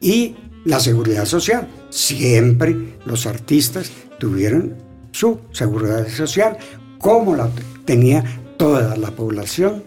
Y 0.00 0.36
la 0.64 0.80
seguridad 0.80 1.24
social. 1.24 1.68
Siempre 1.90 2.96
los 3.06 3.26
artistas 3.26 3.90
tuvieron 4.18 4.74
su 5.12 5.40
seguridad 5.52 6.06
social 6.08 6.56
como 6.98 7.36
la 7.36 7.48
tenía 7.84 8.24
toda 8.56 8.96
la 8.96 9.10
población 9.10 9.84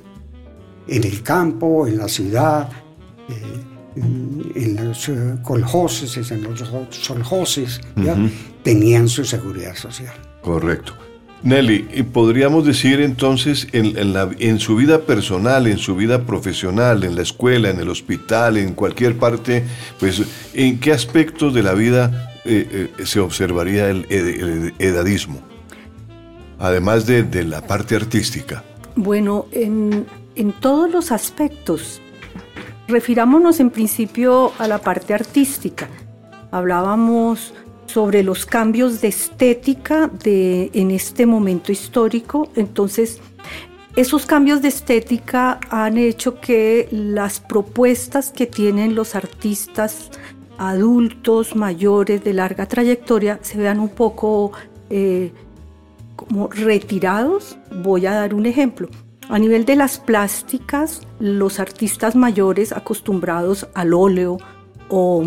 en 0.87 1.03
el 1.03 1.21
campo, 1.21 1.87
en 1.87 1.97
la 1.97 2.07
ciudad, 2.07 2.69
eh, 3.29 3.69
en, 3.95 4.75
los 4.75 5.09
eh, 5.09 5.35
coljoses, 5.43 6.31
en 6.31 6.43
los 6.43 6.63
soljoses, 6.89 7.81
tenían 8.63 9.07
su 9.07 9.23
seguridad 9.25 9.75
social. 9.75 10.13
Correcto. 10.41 10.93
Nelly, 11.41 12.03
podríamos 12.11 12.65
decir 12.65 12.99
entonces 12.99 13.67
en, 13.71 14.13
la, 14.13 14.29
en, 14.39 14.59
su 14.59 14.75
vida 14.75 15.01
personal, 15.01 15.67
en 15.67 15.77
su 15.77 15.95
vida 15.95 16.25
profesional, 16.25 17.05
en 17.05 17.15
la 17.15 17.21
escuela, 17.21 17.69
en 17.69 17.79
el 17.79 17.87
hospital, 17.89 18.57
en 18.57 18.73
cualquier 18.73 19.17
parte, 19.17 19.63
pues, 19.99 20.21
¿en 20.53 20.79
qué 20.79 20.91
aspectos 20.91 21.53
de 21.53 21.63
la 21.63 21.73
vida 21.73 22.28
eh, 22.49 22.91
eh, 22.97 23.05
se 23.05 23.19
observaría 23.19 23.89
el, 23.89 24.05
edadismo? 24.79 25.39
Además 26.57 27.05
de, 27.05 27.23
de, 27.23 27.43
la 27.43 27.61
parte 27.61 27.95
artística. 27.95 28.63
Bueno, 28.95 29.45
en, 29.51 30.05
en 30.35 30.51
todos 30.51 30.91
los 30.91 31.11
aspectos. 31.11 32.01
Refirámonos 32.87 33.59
en 33.59 33.69
principio 33.69 34.51
a 34.57 34.67
la 34.67 34.79
parte 34.79 35.13
artística. 35.13 35.87
Hablábamos 36.51 37.53
sobre 37.85 38.23
los 38.23 38.45
cambios 38.45 39.01
de 39.01 39.09
estética 39.09 40.07
de, 40.07 40.69
en 40.73 40.91
este 40.91 41.25
momento 41.25 41.71
histórico. 41.71 42.49
Entonces, 42.55 43.19
esos 43.95 44.25
cambios 44.25 44.61
de 44.61 44.69
estética 44.69 45.59
han 45.69 45.97
hecho 45.97 46.39
que 46.39 46.87
las 46.91 47.39
propuestas 47.39 48.31
que 48.31 48.45
tienen 48.45 48.95
los 48.95 49.15
artistas 49.15 50.09
adultos, 50.59 51.55
mayores, 51.55 52.23
de 52.23 52.33
larga 52.33 52.67
trayectoria, 52.67 53.39
se 53.41 53.57
vean 53.57 53.79
un 53.79 53.89
poco 53.89 54.51
eh, 54.89 55.31
como 56.15 56.49
retirados. 56.49 57.57
Voy 57.81 58.05
a 58.05 58.13
dar 58.13 58.33
un 58.33 58.45
ejemplo. 58.45 58.89
A 59.29 59.39
nivel 59.39 59.63
de 59.63 59.75
las 59.75 59.99
plásticas, 59.99 61.01
los 61.19 61.59
artistas 61.59 62.15
mayores 62.15 62.73
acostumbrados 62.73 63.67
al 63.73 63.93
óleo 63.93 64.37
o 64.89 65.23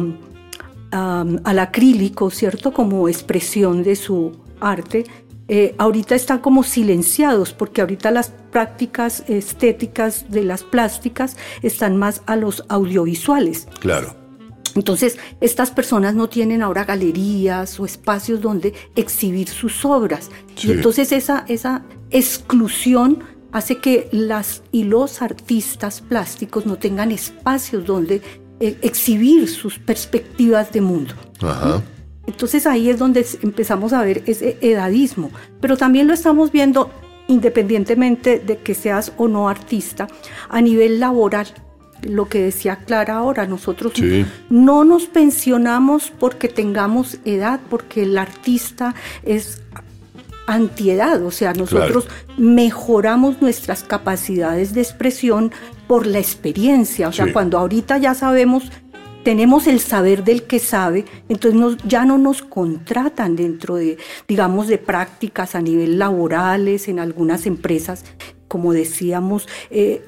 al 0.90 1.58
acrílico, 1.58 2.30
¿cierto? 2.30 2.74
Como 2.74 3.08
expresión 3.08 3.82
de 3.82 3.96
su 3.96 4.32
arte, 4.60 5.06
eh, 5.48 5.74
ahorita 5.78 6.14
están 6.14 6.40
como 6.40 6.62
silenciados 6.62 7.54
porque 7.54 7.80
ahorita 7.80 8.10
las 8.10 8.32
prácticas 8.50 9.24
estéticas 9.28 10.30
de 10.30 10.44
las 10.44 10.62
plásticas 10.62 11.38
están 11.62 11.96
más 11.96 12.22
a 12.26 12.36
los 12.36 12.64
audiovisuales. 12.68 13.66
Claro. 13.80 14.21
Entonces, 14.74 15.18
estas 15.40 15.70
personas 15.70 16.14
no 16.14 16.28
tienen 16.28 16.62
ahora 16.62 16.84
galerías 16.84 17.78
o 17.78 17.84
espacios 17.84 18.40
donde 18.40 18.72
exhibir 18.96 19.48
sus 19.48 19.84
obras. 19.84 20.30
Y 20.62 20.70
entonces 20.70 21.12
esa, 21.12 21.44
esa 21.48 21.82
exclusión 22.10 23.24
hace 23.52 23.78
que 23.78 24.08
las 24.12 24.62
y 24.72 24.84
los 24.84 25.20
artistas 25.22 26.00
plásticos 26.00 26.66
no 26.66 26.76
tengan 26.76 27.12
espacios 27.12 27.84
donde 27.84 28.22
eh, 28.60 28.78
exhibir 28.82 29.48
sus 29.48 29.78
perspectivas 29.78 30.72
de 30.72 30.80
mundo. 30.80 31.14
Entonces 32.26 32.66
ahí 32.66 32.88
es 32.88 32.98
donde 32.98 33.26
empezamos 33.42 33.92
a 33.92 34.02
ver 34.02 34.22
ese 34.26 34.56
edadismo, 34.60 35.30
pero 35.60 35.76
también 35.76 36.06
lo 36.06 36.14
estamos 36.14 36.52
viendo 36.52 36.90
independientemente 37.28 38.38
de 38.38 38.58
que 38.58 38.74
seas 38.74 39.12
o 39.16 39.28
no 39.28 39.48
artista, 39.48 40.06
a 40.48 40.60
nivel 40.60 41.00
laboral. 41.00 41.48
Lo 42.02 42.28
que 42.28 42.42
decía 42.42 42.76
Clara 42.76 43.16
ahora, 43.16 43.46
nosotros 43.46 43.92
no 44.50 44.84
nos 44.84 45.06
pensionamos 45.06 46.12
porque 46.18 46.48
tengamos 46.48 47.18
edad, 47.24 47.60
porque 47.70 48.02
el 48.02 48.18
artista 48.18 48.94
es 49.22 49.62
antiedad, 50.46 51.22
o 51.24 51.30
sea, 51.30 51.52
nosotros 51.52 52.08
mejoramos 52.36 53.40
nuestras 53.40 53.84
capacidades 53.84 54.74
de 54.74 54.80
expresión 54.80 55.52
por 55.86 56.06
la 56.06 56.18
experiencia, 56.18 57.08
o 57.08 57.12
sea, 57.12 57.32
cuando 57.32 57.58
ahorita 57.58 57.98
ya 57.98 58.14
sabemos, 58.14 58.64
tenemos 59.22 59.66
el 59.66 59.78
saber 59.80 60.24
del 60.24 60.44
que 60.44 60.58
sabe, 60.58 61.04
entonces 61.28 61.78
ya 61.86 62.04
no 62.04 62.18
nos 62.18 62.42
contratan 62.42 63.36
dentro 63.36 63.76
de, 63.76 63.98
digamos, 64.26 64.68
de 64.68 64.78
prácticas 64.78 65.54
a 65.54 65.60
nivel 65.60 65.98
laborales 65.98 66.88
en 66.88 66.98
algunas 66.98 67.46
empresas, 67.46 68.04
como 68.48 68.72
decíamos, 68.72 69.48
eh, 69.70 70.02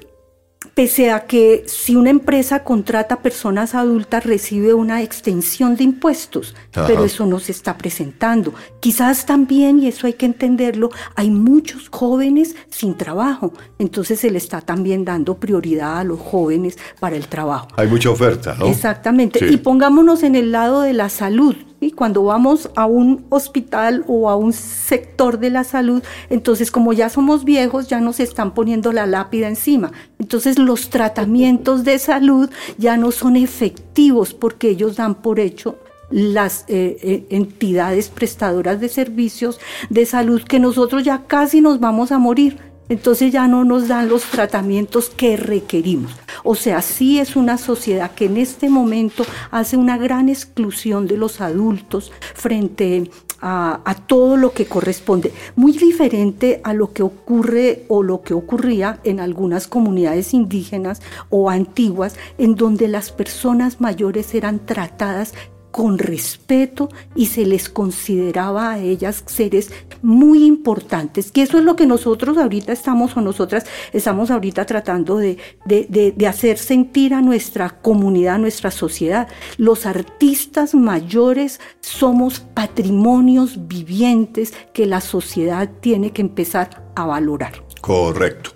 pese 0.75 1.11
a 1.11 1.27
que 1.27 1.65
si 1.67 1.97
una 1.97 2.11
empresa 2.11 2.65
contrata 2.65 3.21
personas 3.21 3.75
adultas 3.75 4.25
recibe 4.25 4.75
una 4.75 5.03
extensión 5.03 5.77
de 5.77 5.85
impuestos, 5.85 6.55
pero 6.73 7.05
eso 7.05 7.27
no 7.27 7.39
se 7.39 7.53
está 7.53 7.77
presentando. 7.77 8.55
Quizás 8.81 9.27
también, 9.27 9.81
y 9.81 9.89
eso 9.89 10.07
hay 10.07 10.15
que 10.15 10.27
entenderlo, 10.27 10.91
hay 11.15 11.31
muchos 11.31 11.89
jóvenes 11.89 12.57
sin 12.71 12.97
trabajo, 12.97 13.53
entonces 13.79 14.21
se 14.21 14.31
le 14.31 14.39
está 14.39 14.61
también 14.61 15.05
dando 15.05 15.37
prioridad 15.37 15.99
a 15.99 16.05
los 16.05 16.21
jóvenes 16.21 16.79
para 17.01 17.17
el 17.17 17.29
trabajo. 17.29 17.69
Hay 17.77 17.89
mucha 17.89 18.11
oferta, 18.11 18.55
¿no? 18.59 18.67
Exactamente. 18.67 19.47
Y 19.51 19.57
pongámonos 19.59 20.23
en 20.23 20.35
el 20.35 20.53
lado 20.53 20.83
de 20.83 20.93
la 20.93 21.09
salud. 21.09 21.57
Y 21.81 21.91
cuando 21.91 22.25
vamos 22.25 22.71
a 22.77 22.87
un 22.87 23.27
hospital 23.29 24.05
o 24.09 24.31
a 24.31 24.37
un 24.37 24.53
sector 24.53 25.39
de 25.39 25.51
la 25.51 25.65
salud, 25.65 26.03
entonces 26.31 26.71
como 26.71 26.93
ya 26.93 27.09
somos 27.09 27.45
viejos, 27.45 27.89
ya 27.89 28.01
nos 28.01 28.21
están 28.21 28.55
poniendo 28.55 28.93
la 28.93 29.07
lápida 29.07 29.49
encima. 29.49 29.93
Entonces 30.19 30.59
los 30.59 30.89
tratamientos 30.89 31.85
de 31.85 31.99
salud 31.99 32.51
ya 32.79 32.97
no 32.97 33.11
son 33.11 33.37
efectivos 33.37 34.33
porque 34.35 34.71
ellos 34.71 34.97
dan 34.97 35.17
por 35.17 35.41
hecho 35.41 35.79
las 36.11 36.65
eh, 36.69 36.97
eh, 37.03 37.27
entidades 37.31 38.09
prestadoras 38.09 38.81
de 38.81 38.89
servicios 38.89 39.59
de 39.91 40.07
salud 40.07 40.43
que 40.43 40.61
nosotros 40.61 41.03
ya 41.03 41.25
casi 41.27 41.61
nos 41.61 41.81
vamos 41.81 42.13
a 42.13 42.19
morir 42.19 42.74
entonces 42.89 43.33
ya 43.33 43.49
no 43.49 43.65
nos 43.65 43.89
dan 43.89 44.09
los 44.09 44.25
tratamientos 44.25 45.11
que 45.11 45.37
requerimos. 45.37 46.13
O 46.43 46.55
sea, 46.55 46.83
sí 46.83 47.19
es 47.19 47.37
una 47.37 47.59
sociedad 47.59 48.11
que 48.13 48.27
en 48.27 48.37
este 48.37 48.69
momento 48.69 49.25
hace 49.51 49.77
una 49.77 49.97
gran 49.97 50.29
exclusión 50.29 51.07
de 51.07 51.17
los 51.17 51.41
adultos 51.41 52.13
frente 52.35 53.11
a, 53.41 53.97
todo 54.07 54.39
lo 54.39 54.53
que 54.53 54.65
corresponde. 54.67 55.33
Muy 55.55 55.73
diferente 55.73 56.63
a 56.65 56.73
lo 56.73 56.93
que 56.93 57.03
ocurre 57.03 57.85
o 57.89 58.03
lo 58.03 58.23
que 58.23 58.33
ocurría 58.33 59.01
en 59.05 59.21
algunas 59.21 59.67
comunidades 59.69 60.33
indígenas 60.33 61.03
o 61.29 61.51
antiguas, 61.51 62.17
en 62.39 62.55
donde 62.55 62.89
las 62.89 63.13
personas 63.13 63.83
mayores 63.83 64.35
eran 64.35 64.65
tratadas 64.65 65.35
con 65.75 65.99
respeto 65.99 66.89
y 67.17 67.27
se 67.27 67.45
les 67.45 67.69
consideraba 67.69 68.71
a 68.71 68.79
ellas 68.79 69.25
seres 69.27 69.73
muy 70.03 70.45
importantes, 70.45 71.33
que 71.33 71.43
eso 71.43 71.59
es 71.59 71.65
lo 71.65 71.75
que 71.75 71.85
nosotros 71.85 72.39
ahorita 72.39 72.73
estamos 72.73 73.17
o 73.17 73.21
nosotras 73.21 73.67
estamos 73.93 74.31
ahorita 74.31 74.67
tratando 74.67 75.17
de, 75.17 75.37
de, 75.67 76.27
hacer 76.29 76.59
sentir 76.59 77.13
a 77.13 77.23
nuestra 77.23 77.71
comunidad, 77.71 78.37
a 78.37 78.39
nuestra 78.39 78.71
sociedad. 78.71 79.27
Los 79.57 79.85
artistas 79.85 80.77
mayores 80.77 81.59
somos 81.81 82.39
patrimonios 82.39 83.67
vivientes 83.67 84.55
que 84.73 84.87
la 84.87 85.01
sociedad 85.01 85.69
tiene 85.81 86.13
que 86.13 86.23
empezar 86.23 86.85
a 86.95 87.05
valorar. 87.05 87.65
Correcto. 87.81 88.51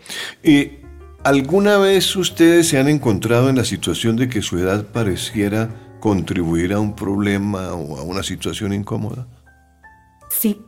¿Y 0.45 0.71
alguna 1.25 1.79
vez 1.79 2.15
ustedes 2.15 2.69
se 2.69 2.79
han 2.79 2.87
encontrado 2.87 3.49
en 3.49 3.57
la 3.57 3.65
situación 3.65 4.15
de 4.15 4.29
que 4.29 4.41
su 4.41 4.57
edad 4.57 4.87
pareciera 4.93 5.88
contribuir 6.01 6.73
a 6.73 6.81
un 6.81 6.95
problema 6.95 7.73
o 7.75 7.99
a 7.99 8.03
una 8.03 8.23
situación 8.23 8.73
incómoda? 8.73 9.27
Sí, 10.31 10.61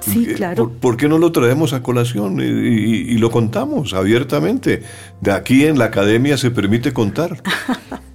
sí, 0.00 0.26
claro. 0.34 0.70
¿Por, 0.70 0.96
qué 0.96 1.08
no 1.08 1.18
lo 1.18 1.32
traemos 1.32 1.72
a 1.72 1.82
colación 1.82 2.40
y, 2.40 3.16
lo 3.18 3.30
contamos 3.30 3.94
abiertamente? 3.94 4.82
De 5.20 5.32
aquí 5.32 5.66
en 5.66 5.78
la 5.78 5.86
academia 5.86 6.36
se 6.36 6.50
permite 6.50 6.92
contar. 6.92 7.42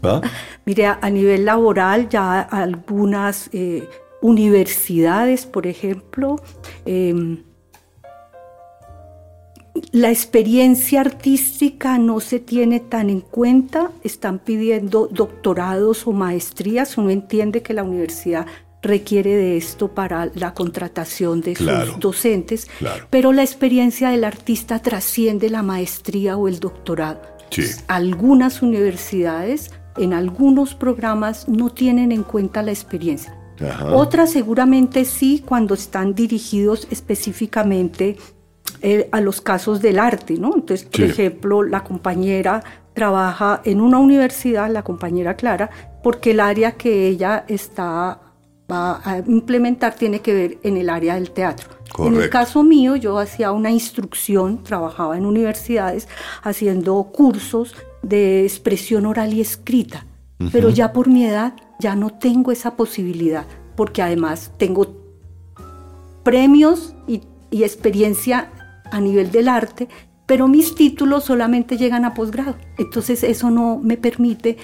¿Ah? 0.01 0.21
Mire, 0.65 0.87
a 0.87 1.09
nivel 1.09 1.45
laboral 1.45 2.09
ya 2.09 2.41
algunas 2.41 3.49
eh, 3.53 3.87
universidades, 4.21 5.45
por 5.45 5.67
ejemplo, 5.67 6.37
eh, 6.85 7.43
la 9.91 10.11
experiencia 10.11 11.01
artística 11.01 11.97
no 11.97 12.19
se 12.19 12.39
tiene 12.39 12.79
tan 12.79 13.09
en 13.09 13.21
cuenta, 13.21 13.91
están 14.03 14.39
pidiendo 14.39 15.07
doctorados 15.07 16.05
o 16.05 16.11
maestrías, 16.11 16.97
uno 16.97 17.09
entiende 17.09 17.63
que 17.63 17.73
la 17.73 17.83
universidad 17.83 18.45
requiere 18.83 19.35
de 19.35 19.57
esto 19.57 19.87
para 19.87 20.29
la 20.35 20.53
contratación 20.53 21.41
de 21.41 21.55
sus 21.55 21.99
docentes, 21.99 22.67
pero 23.09 23.31
la 23.31 23.41
experiencia 23.41 24.09
del 24.09 24.25
artista 24.25 24.79
trasciende 24.79 25.49
la 25.49 25.63
maestría 25.63 26.37
o 26.37 26.47
el 26.47 26.59
doctorado. 26.59 27.21
Algunas 27.87 28.61
universidades 28.61 29.71
en 29.97 30.13
algunos 30.13 30.75
programas 30.75 31.47
no 31.47 31.69
tienen 31.69 32.11
en 32.11 32.23
cuenta 32.23 32.61
la 32.61 32.71
experiencia. 32.71 33.35
Otras 33.91 34.31
seguramente 34.31 35.05
sí 35.05 35.41
cuando 35.45 35.75
están 35.75 36.15
dirigidos 36.15 36.87
específicamente 36.91 38.17
eh, 38.81 39.09
a 39.11 39.21
los 39.21 39.41
casos 39.41 39.81
del 39.81 39.99
arte, 39.99 40.35
¿no? 40.35 40.55
Entonces, 40.55 40.83
por 40.85 41.01
ejemplo, 41.01 41.63
la 41.63 41.83
compañera 41.83 42.63
trabaja 42.93 43.61
en 43.65 43.81
una 43.81 43.97
universidad, 43.99 44.69
la 44.69 44.83
compañera 44.83 45.35
Clara, 45.35 45.69
porque 46.03 46.31
el 46.31 46.39
área 46.39 46.73
que 46.73 47.07
ella 47.07 47.45
está 47.47 48.19
va 48.71 49.01
a 49.03 49.19
implementar 49.19 49.95
tiene 49.95 50.21
que 50.21 50.33
ver 50.33 50.57
en 50.63 50.77
el 50.77 50.89
área 50.89 51.15
del 51.15 51.31
teatro. 51.31 51.69
En 51.99 52.15
el 52.15 52.29
caso 52.29 52.63
mío, 52.63 52.95
yo 52.95 53.19
hacía 53.19 53.51
una 53.51 53.69
instrucción, 53.69 54.63
trabajaba 54.63 55.17
en 55.17 55.25
universidades 55.25 56.07
haciendo 56.41 57.03
cursos 57.13 57.75
de 58.01 58.43
expresión 58.43 59.05
oral 59.05 59.33
y 59.33 59.41
escrita, 59.41 60.05
pero 60.51 60.69
ya 60.69 60.91
por 60.91 61.07
mi 61.07 61.25
edad 61.25 61.53
ya 61.79 61.95
no 61.95 62.09
tengo 62.09 62.51
esa 62.51 62.75
posibilidad, 62.75 63.45
porque 63.75 64.01
además 64.01 64.51
tengo 64.57 64.95
premios 66.23 66.95
y, 67.07 67.21
y 67.53 67.63
experiencia 67.63 68.49
a 68.91 68.99
nivel 68.99 69.31
del 69.31 69.47
arte, 69.47 69.87
pero 70.25 70.47
mis 70.47 70.73
títulos 70.73 71.25
solamente 71.25 71.77
llegan 71.77 72.03
a 72.03 72.15
posgrado. 72.15 72.57
Entonces 72.79 73.23
eso 73.23 73.51
no 73.51 73.79
me 73.79 73.95
permite 73.95 74.57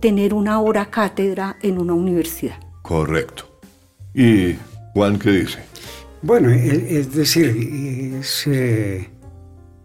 tener 0.00 0.34
una 0.34 0.60
hora 0.60 0.86
cátedra 0.86 1.56
en 1.62 1.78
una 1.78 1.94
universidad. 1.94 2.58
Correcto. 2.82 3.44
¿Y 4.12 4.56
Juan 4.92 5.20
qué 5.20 5.30
dice? 5.30 5.58
Bueno, 6.22 6.50
e, 6.50 6.98
es 6.98 7.14
decir, 7.14 7.46
es 8.18 8.46
eh, 8.48 9.08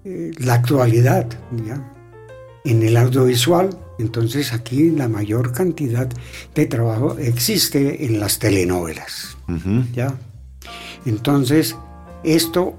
eh, 0.03 0.31
la 0.39 0.55
actualidad 0.55 1.27
¿ya? 1.63 1.93
en 2.65 2.81
el 2.81 2.97
audiovisual. 2.97 3.69
Entonces 3.99 4.51
aquí 4.51 4.89
la 4.89 5.07
mayor 5.07 5.51
cantidad 5.51 6.09
de 6.55 6.65
trabajo 6.65 7.17
existe 7.19 8.05
en 8.05 8.19
las 8.19 8.39
telenovelas. 8.39 9.37
¿ya? 9.93 10.15
Entonces, 11.05 11.75
esto 12.23 12.75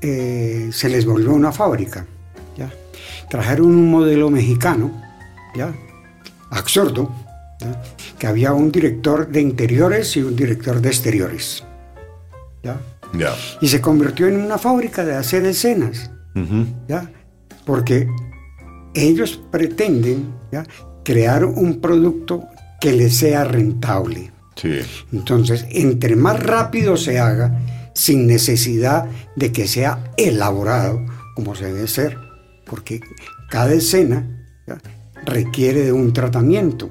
eh, 0.00 0.70
se 0.72 0.88
les 0.88 1.04
volvió 1.04 1.32
una 1.32 1.52
fábrica. 1.52 2.06
¿ya? 2.56 2.70
Trajeron 3.28 3.66
un 3.66 3.90
modelo 3.90 4.30
mexicano, 4.30 4.90
¿ya? 5.54 5.74
absurdo, 6.50 7.10
que 8.18 8.26
había 8.26 8.52
un 8.52 8.70
director 8.70 9.28
de 9.28 9.40
interiores 9.40 10.16
y 10.16 10.22
un 10.22 10.36
director 10.36 10.80
de 10.80 10.88
exteriores. 10.88 11.64
¿ya? 12.62 12.80
Y 13.60 13.68
se 13.68 13.80
convirtió 13.80 14.26
en 14.26 14.36
una 14.36 14.58
fábrica 14.58 15.04
de 15.04 15.14
hacer 15.14 15.44
escenas, 15.46 16.10
¿ya? 16.88 17.10
porque 17.64 18.08
ellos 18.94 19.40
pretenden 19.50 20.34
crear 21.04 21.44
un 21.44 21.80
producto 21.80 22.44
que 22.80 22.92
les 22.92 23.16
sea 23.16 23.44
rentable. 23.44 24.32
Entonces, 25.12 25.66
entre 25.70 26.16
más 26.16 26.42
rápido 26.42 26.96
se 26.96 27.18
haga, 27.18 27.58
sin 27.96 28.26
necesidad 28.26 29.08
de 29.36 29.52
que 29.52 29.66
sea 29.66 30.12
elaborado 30.18 31.00
como 31.34 31.54
se 31.54 31.72
debe 31.72 31.88
ser, 31.88 32.18
porque 32.66 33.00
cada 33.48 33.72
escena 33.72 34.46
requiere 35.24 35.82
de 35.82 35.92
un 35.92 36.12
tratamiento. 36.12 36.90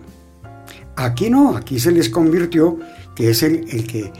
Aquí 0.96 1.30
no, 1.30 1.56
aquí 1.56 1.80
se 1.80 1.92
les 1.92 2.10
convirtió 2.10 2.80
que 3.16 3.30
es 3.30 3.44
el, 3.44 3.66
que, 3.86 4.12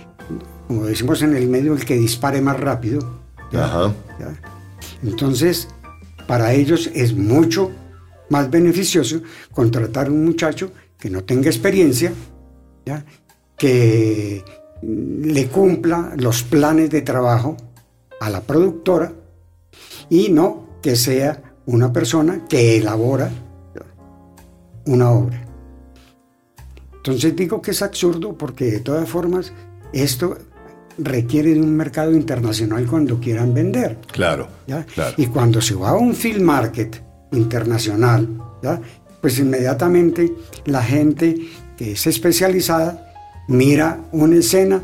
como 0.68 0.86
decimos 0.86 1.24
en 1.24 1.36
el 1.36 1.48
medio, 1.48 1.74
el 1.74 1.86
que 1.86 1.96
dispare 1.96 2.40
más 2.40 2.60
rápido. 2.60 3.20
Entonces, 5.02 5.68
para 6.28 6.54
ellos 6.54 6.92
es 6.94 7.16
mucho 7.16 7.72
más 8.30 8.50
beneficioso 8.52 9.22
contratar 9.52 10.12
un 10.12 10.24
muchacho 10.24 10.72
que 11.00 11.10
no 11.10 11.24
tenga 11.24 11.48
experiencia, 11.48 12.14
que 13.58 14.44
le 14.86 15.48
cumpla 15.48 16.14
los 16.18 16.44
planes 16.44 16.90
de 16.90 17.02
trabajo 17.02 17.58
a 18.20 18.30
la 18.30 18.42
productora 18.42 19.12
y 20.10 20.30
no 20.30 20.80
que 20.82 20.96
sea 20.96 21.42
una 21.66 21.92
persona 21.92 22.46
que 22.48 22.78
elabora 22.78 23.32
una 24.86 25.10
obra. 25.10 25.44
Entonces 26.98 27.36
digo 27.36 27.62
que 27.62 27.72
es 27.72 27.82
absurdo 27.82 28.38
porque 28.38 28.66
de 28.66 28.80
todas 28.80 29.08
formas 29.10 29.52
esto 29.94 30.38
requiere 30.98 31.54
de 31.54 31.62
un 31.62 31.76
mercado 31.76 32.14
internacional 32.14 32.86
cuando 32.88 33.20
quieran 33.20 33.54
vender. 33.54 33.98
Claro, 34.12 34.48
Y 35.18 35.28
cuando 35.28 35.62
se 35.62 35.76
va 35.76 35.90
a 35.90 35.96
un 35.96 36.14
film 36.14 36.44
market 36.44 37.02
internacional, 37.32 38.28
pues 39.22 39.40
inmediatamente 39.40 40.34
la 40.66 40.82
gente 40.82 41.36
que 41.78 41.94
es 41.94 42.08
especializada 42.08 43.05
mira 43.48 44.08
una 44.12 44.38
escena 44.38 44.82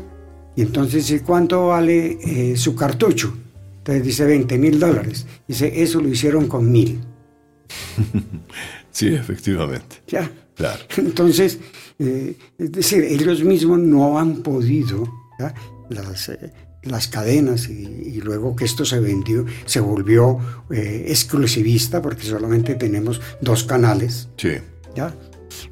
y 0.54 0.62
entonces 0.62 1.06
dice, 1.06 1.24
¿cuánto 1.24 1.68
vale 1.68 2.18
eh, 2.22 2.56
su 2.56 2.74
cartucho? 2.74 3.36
Entonces 3.78 4.04
dice 4.04 4.24
20 4.24 4.58
mil 4.58 4.78
dólares. 4.78 5.26
Dice, 5.48 5.82
eso 5.82 6.00
lo 6.00 6.08
hicieron 6.08 6.46
con 6.46 6.70
mil. 6.70 7.00
sí, 8.90 9.08
efectivamente. 9.14 9.96
Ya. 10.06 10.30
Claro. 10.54 10.84
Entonces, 10.96 11.58
eh, 11.98 12.36
es 12.58 12.72
decir, 12.72 13.02
ellos 13.04 13.42
mismos 13.42 13.78
no 13.78 14.18
han 14.18 14.42
podido, 14.42 15.08
las, 15.88 16.28
eh, 16.28 16.52
las 16.82 17.08
cadenas 17.08 17.68
y, 17.68 18.20
luego 18.20 18.54
que 18.54 18.64
esto 18.64 18.84
se 18.84 19.00
vendió, 19.00 19.44
se 19.64 19.80
volvió 19.80 20.38
eh, 20.70 21.06
exclusivista 21.08 22.00
porque 22.02 22.24
solamente 22.24 22.74
tenemos 22.74 23.20
dos 23.40 23.64
canales. 23.64 24.28
Sí. 24.36 24.52
¿ya? 24.94 25.14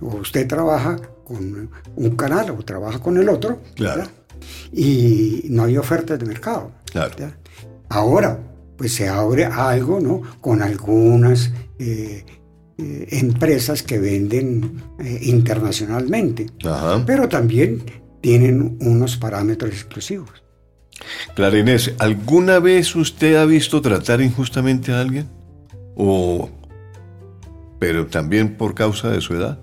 O 0.00 0.16
usted 0.16 0.46
trabaja 0.46 1.00
con 1.30 1.70
un 1.94 2.16
canal 2.16 2.50
o 2.50 2.56
trabaja 2.64 2.98
con 2.98 3.16
el 3.16 3.28
otro. 3.28 3.60
Claro. 3.76 4.02
Y 4.72 5.44
no 5.50 5.64
hay 5.64 5.76
ofertas 5.76 6.18
de 6.18 6.26
mercado. 6.26 6.72
Claro. 6.90 7.14
Ahora, 7.88 8.38
pues 8.76 8.94
se 8.94 9.08
abre 9.08 9.44
algo, 9.44 10.00
¿no? 10.00 10.22
Con 10.40 10.60
algunas 10.60 11.52
eh, 11.78 12.24
eh, 12.78 13.06
empresas 13.10 13.82
que 13.84 13.98
venden 13.98 14.82
internacionalmente. 15.22 16.46
Ajá. 16.64 17.04
Pero 17.06 17.28
también 17.28 17.82
tienen 18.20 18.76
unos 18.80 19.16
parámetros 19.16 19.70
exclusivos. 19.72 20.30
Clara 21.34 21.58
Inés, 21.58 21.94
¿alguna 21.98 22.58
vez 22.58 22.94
usted 22.96 23.36
ha 23.36 23.44
visto 23.44 23.80
tratar 23.80 24.20
injustamente 24.20 24.92
a 24.92 25.00
alguien? 25.00 25.28
¿O 25.96 26.50
pero 27.78 28.06
también 28.06 28.56
por 28.56 28.74
causa 28.74 29.10
de 29.10 29.20
su 29.20 29.34
edad? 29.34 29.58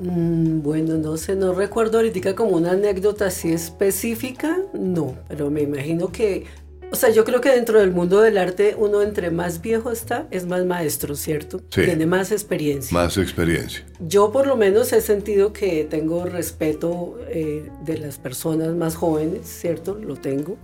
Mm, 0.00 0.62
bueno, 0.62 0.96
no 0.96 1.16
sé, 1.16 1.34
no 1.34 1.52
recuerdo 1.52 1.98
ahorita 1.98 2.34
como 2.34 2.56
una 2.56 2.72
anécdota 2.72 3.26
así 3.26 3.52
específica, 3.52 4.58
no, 4.72 5.16
pero 5.28 5.50
me 5.50 5.62
imagino 5.62 6.10
que 6.12 6.46
o 6.90 6.96
sea, 6.96 7.10
yo 7.10 7.24
creo 7.24 7.40
que 7.40 7.50
dentro 7.50 7.80
del 7.80 7.92
mundo 7.92 8.20
del 8.20 8.38
arte, 8.38 8.74
uno 8.78 9.02
entre 9.02 9.30
más 9.30 9.60
viejo 9.60 9.90
está, 9.90 10.26
es 10.30 10.46
más 10.46 10.64
maestro, 10.64 11.14
¿cierto? 11.14 11.60
Sí. 11.68 11.82
Tiene 11.82 12.06
más 12.06 12.32
experiencia. 12.32 12.96
Más 12.96 13.18
experiencia. 13.18 13.84
Yo 14.00 14.32
por 14.32 14.46
lo 14.46 14.56
menos 14.56 14.92
he 14.92 15.00
sentido 15.02 15.52
que 15.52 15.84
tengo 15.84 16.24
respeto 16.24 17.18
eh, 17.28 17.68
de 17.84 17.98
las 17.98 18.16
personas 18.18 18.74
más 18.74 18.96
jóvenes, 18.96 19.46
¿cierto? 19.46 19.94
Lo 19.94 20.16
tengo. 20.16 20.56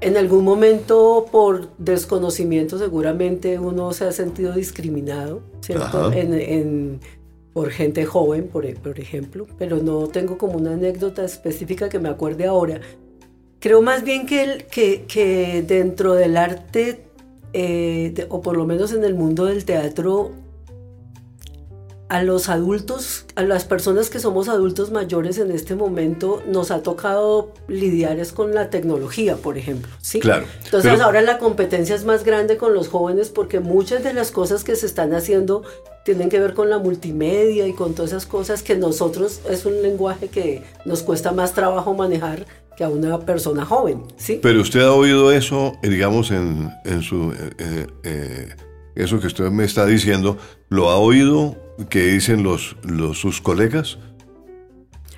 En 0.00 0.16
algún 0.16 0.44
momento, 0.44 1.26
por 1.30 1.76
desconocimiento, 1.78 2.78
seguramente 2.78 3.58
uno 3.58 3.92
se 3.92 4.04
ha 4.04 4.12
sentido 4.12 4.52
discriminado, 4.52 5.42
¿cierto? 5.60 6.12
En, 6.12 7.00
por 7.58 7.70
gente 7.70 8.04
joven, 8.04 8.46
por, 8.46 8.72
por 8.74 9.00
ejemplo, 9.00 9.44
pero 9.58 9.78
no 9.78 10.06
tengo 10.06 10.38
como 10.38 10.58
una 10.58 10.74
anécdota 10.74 11.24
específica 11.24 11.88
que 11.88 11.98
me 11.98 12.08
acuerde 12.08 12.46
ahora. 12.46 12.80
Creo 13.58 13.82
más 13.82 14.04
bien 14.04 14.26
que 14.26 15.64
dentro 15.66 16.14
del 16.14 16.36
arte, 16.36 17.00
eh, 17.52 18.26
o 18.28 18.42
por 18.42 18.56
lo 18.56 18.64
menos 18.64 18.92
en 18.92 19.02
el 19.02 19.16
mundo 19.16 19.46
del 19.46 19.64
teatro, 19.64 20.30
a 22.08 22.22
los 22.22 22.48
adultos, 22.48 23.26
a 23.34 23.42
las 23.42 23.64
personas 23.64 24.08
que 24.08 24.18
somos 24.18 24.48
adultos 24.48 24.90
mayores 24.90 25.38
en 25.38 25.50
este 25.50 25.74
momento, 25.74 26.42
nos 26.48 26.70
ha 26.70 26.82
tocado 26.82 27.52
lidiar 27.68 28.18
es 28.18 28.32
con 28.32 28.54
la 28.54 28.70
tecnología, 28.70 29.36
por 29.36 29.58
ejemplo. 29.58 29.90
¿sí? 30.00 30.18
Claro. 30.20 30.46
Entonces 30.64 31.00
ahora 31.00 31.20
la 31.20 31.38
competencia 31.38 31.94
es 31.94 32.04
más 32.04 32.24
grande 32.24 32.56
con 32.56 32.72
los 32.72 32.88
jóvenes 32.88 33.28
porque 33.28 33.60
muchas 33.60 34.02
de 34.04 34.14
las 34.14 34.30
cosas 34.30 34.64
que 34.64 34.74
se 34.74 34.86
están 34.86 35.14
haciendo 35.14 35.64
tienen 36.04 36.30
que 36.30 36.40
ver 36.40 36.54
con 36.54 36.70
la 36.70 36.78
multimedia 36.78 37.66
y 37.66 37.74
con 37.74 37.94
todas 37.94 38.12
esas 38.12 38.24
cosas 38.24 38.62
que 38.62 38.76
nosotros 38.76 39.40
es 39.50 39.66
un 39.66 39.82
lenguaje 39.82 40.28
que 40.28 40.62
nos 40.86 41.02
cuesta 41.02 41.32
más 41.32 41.52
trabajo 41.52 41.92
manejar 41.92 42.46
que 42.78 42.84
a 42.84 42.88
una 42.88 43.18
persona 43.20 43.66
joven, 43.66 44.04
¿sí? 44.16 44.38
Pero 44.40 44.62
usted 44.62 44.80
ha 44.80 44.92
oído 44.92 45.32
eso, 45.32 45.74
eh, 45.82 45.88
digamos, 45.88 46.30
en, 46.30 46.70
en 46.84 47.02
su... 47.02 47.32
Eh, 47.58 47.86
eh, 48.04 48.48
eso 48.94 49.20
que 49.20 49.26
usted 49.26 49.50
me 49.50 49.64
está 49.64 49.84
diciendo, 49.84 50.38
¿lo 50.68 50.90
ha 50.90 50.96
oído 50.96 51.56
que 51.88 52.06
dicen 52.06 52.42
los, 52.42 52.76
los 52.82 53.18
sus 53.18 53.40
colegas? 53.40 53.98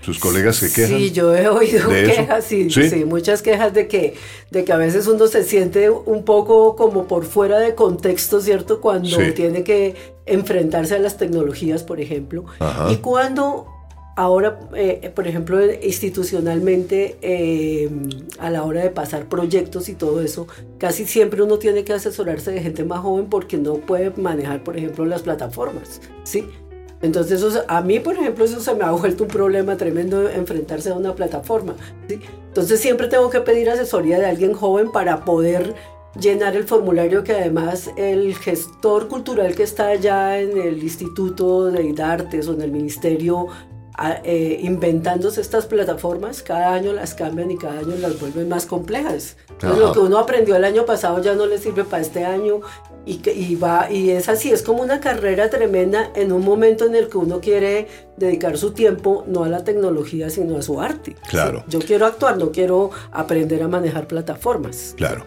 sus 0.03 0.19
colegas 0.19 0.61
que 0.61 0.73
quejan. 0.73 0.99
Sí, 0.99 1.11
yo 1.13 1.35
he 1.37 1.49
oído 1.49 1.89
quejas, 1.91 2.45
sí, 2.45 2.71
¿Sí? 2.71 3.05
muchas 3.05 3.43
quejas 3.43 3.75
de 3.75 3.87
que, 3.87 4.15
de 4.51 4.65
que 4.65 4.73
a 4.73 4.77
veces 4.77 5.07
uno 5.07 5.27
se 5.27 5.45
siente 5.45 5.91
un 5.91 6.25
poco 6.25 6.75
como 6.77 7.07
por 7.07 7.25
fuera 7.25 7.59
de 7.59 7.75
contexto, 7.75 8.41
¿cierto? 8.41 8.81
Cuando 8.81 9.17
tiene 9.35 9.63
que 9.63 9.95
enfrentarse 10.27 10.95
a 10.95 10.99
las 10.99 11.17
tecnologías, 11.17 11.83
por 11.83 12.01
ejemplo. 12.01 12.47
Y 12.91 12.97
cuando 12.97 13.67
Ahora, 14.21 14.61
eh, 14.75 15.11
por 15.15 15.27
ejemplo, 15.27 15.59
institucionalmente, 15.83 17.17
eh, 17.23 17.89
a 18.39 18.51
la 18.51 18.65
hora 18.65 18.83
de 18.83 18.91
pasar 18.91 19.31
proyectos 19.31 19.89
y 19.89 19.95
todo 19.95 20.21
eso, 20.21 20.47
casi 20.77 21.07
siempre 21.07 21.43
uno 21.43 21.59
tiene 21.59 21.85
que 21.85 21.95
asesorarse 21.95 22.51
de 22.51 22.61
gente 22.61 22.85
más 22.85 23.01
joven 23.01 23.31
porque 23.31 23.57
no 23.57 23.77
puede 23.77 24.11
manejar, 24.11 24.63
por 24.63 24.77
ejemplo, 24.77 25.07
las 25.07 25.23
plataformas, 25.23 26.03
¿sí? 26.25 26.45
Entonces, 27.01 27.43
a 27.67 27.81
mí, 27.81 27.99
por 27.99 28.17
ejemplo, 28.17 28.45
eso 28.45 28.61
se 28.61 28.75
me 28.75 28.85
ha 28.85 28.91
vuelto 28.91 29.25
un 29.25 29.31
problema 29.31 29.79
tremendo 29.79 30.29
enfrentarse 30.29 30.91
a 30.91 30.97
una 30.97 31.15
plataforma, 31.15 31.75
¿sí? 32.07 32.21
Entonces, 32.49 32.79
siempre 32.79 33.09
tengo 33.09 33.31
que 33.31 33.41
pedir 33.41 33.71
asesoría 33.71 34.19
de 34.19 34.27
alguien 34.27 34.53
joven 34.53 34.93
para 34.93 35.25
poder 35.25 35.75
llenar 36.19 36.57
el 36.57 36.65
formulario 36.65 37.23
que 37.23 37.33
además 37.33 37.91
el 37.97 38.35
gestor 38.35 39.09
cultural 39.09 39.55
que 39.55 39.63
está 39.63 39.89
allá 39.89 40.41
en 40.41 40.59
el 40.59 40.83
Instituto 40.83 41.71
de 41.71 42.03
Artes 42.03 42.49
o 42.49 42.53
en 42.55 42.63
el 42.63 42.73
Ministerio 42.73 43.47
eh, 44.25 44.59
inventándose 44.63 45.41
estas 45.41 45.67
plataformas, 45.67 46.43
cada 46.43 46.73
año 46.75 46.93
las 46.93 47.15
cambian 47.15 47.51
y 47.51 47.57
cada 47.57 47.81
año 47.81 47.97
las 48.01 48.19
vuelven 48.19 48.49
más 48.49 48.65
complejas. 48.67 49.37
Entonces 49.51 49.79
lo 49.79 49.93
que 49.93 49.99
uno 49.99 50.19
aprendió 50.19 50.57
el 50.57 50.65
año 50.65 50.87
pasado 50.87 51.23
ya 51.23 51.35
no 51.35 51.47
le 51.47 51.59
sirve 51.59 51.85
para 51.85 52.01
este 52.01 52.25
año 52.25 52.61
y, 53.05 53.21
y, 53.29 53.57
va, 53.57 53.91
y 53.91 54.11
es 54.11 54.29
así, 54.29 54.51
es 54.51 54.63
como 54.63 54.83
una 54.83 55.01
carrera 55.01 55.51
tremenda 55.51 56.11
en 56.15 56.33
un 56.33 56.45
momento 56.45 56.87
en 56.87 56.95
el 56.95 57.09
que 57.09 57.19
uno 57.19 57.41
quiere 57.41 57.89
dedicar 58.17 58.57
su 58.57 58.73
tiempo 58.73 59.25
no 59.27 59.45
a 59.45 59.49
la 59.49 59.65
tecnología, 59.65 60.31
sino 60.31 60.57
a 60.57 60.63
su 60.63 60.81
arte. 60.81 61.17
Claro. 61.29 61.65
Yo 61.69 61.81
quiero 61.81 62.07
actuar, 62.07 62.39
no 62.39 62.53
quiero 62.53 62.91
aprender 63.13 63.63
a 63.63 63.69
manejar 63.69 64.07
plataformas. 64.07 64.95
Claro. 64.97 65.27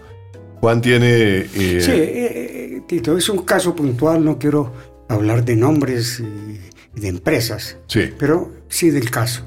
Juan 0.62 0.82
tiene... 0.82 1.40
Eh, 1.40 1.82
sí, 1.82 1.92
eh, 1.94 2.82
Tito, 2.88 3.18
es 3.18 3.30
un 3.30 3.40
caso 3.40 3.76
puntual, 3.76 4.24
no 4.24 4.40
quiero 4.40 4.72
hablar 5.10 5.44
de 5.44 5.56
nombres 5.56 6.22
y 6.22 6.60
de 6.96 7.08
empresas. 7.08 7.78
Sí. 7.88 8.10
Pero 8.18 8.52
sí 8.70 8.90
del 8.90 9.10
caso. 9.10 9.44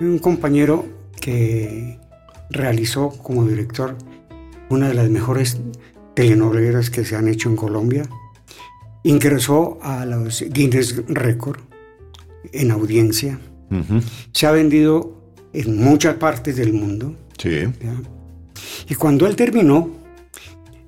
Un 0.00 0.18
compañero 0.18 0.86
que 1.20 1.98
realizó 2.50 3.10
como 3.10 3.44
director 3.44 3.96
una 4.68 4.88
de 4.88 4.94
las 4.94 5.10
mejores 5.10 5.58
telenovelas 6.14 6.90
que 6.90 7.04
se 7.04 7.16
han 7.16 7.28
hecho 7.28 7.48
en 7.48 7.56
Colombia. 7.56 8.02
Ingresó 9.02 9.78
a 9.82 10.04
los 10.04 10.44
Guinness 10.48 11.02
Record 11.08 11.60
en 12.52 12.70
audiencia. 12.70 13.38
Se 14.32 14.46
ha 14.46 14.50
vendido 14.50 15.20
en 15.52 15.76
muchas 15.78 16.16
partes 16.16 16.56
del 16.56 16.72
mundo. 16.72 17.14
Sí. 17.38 17.64
Y 18.88 18.94
cuando 18.94 19.26
él 19.26 19.36
terminó 19.36 19.90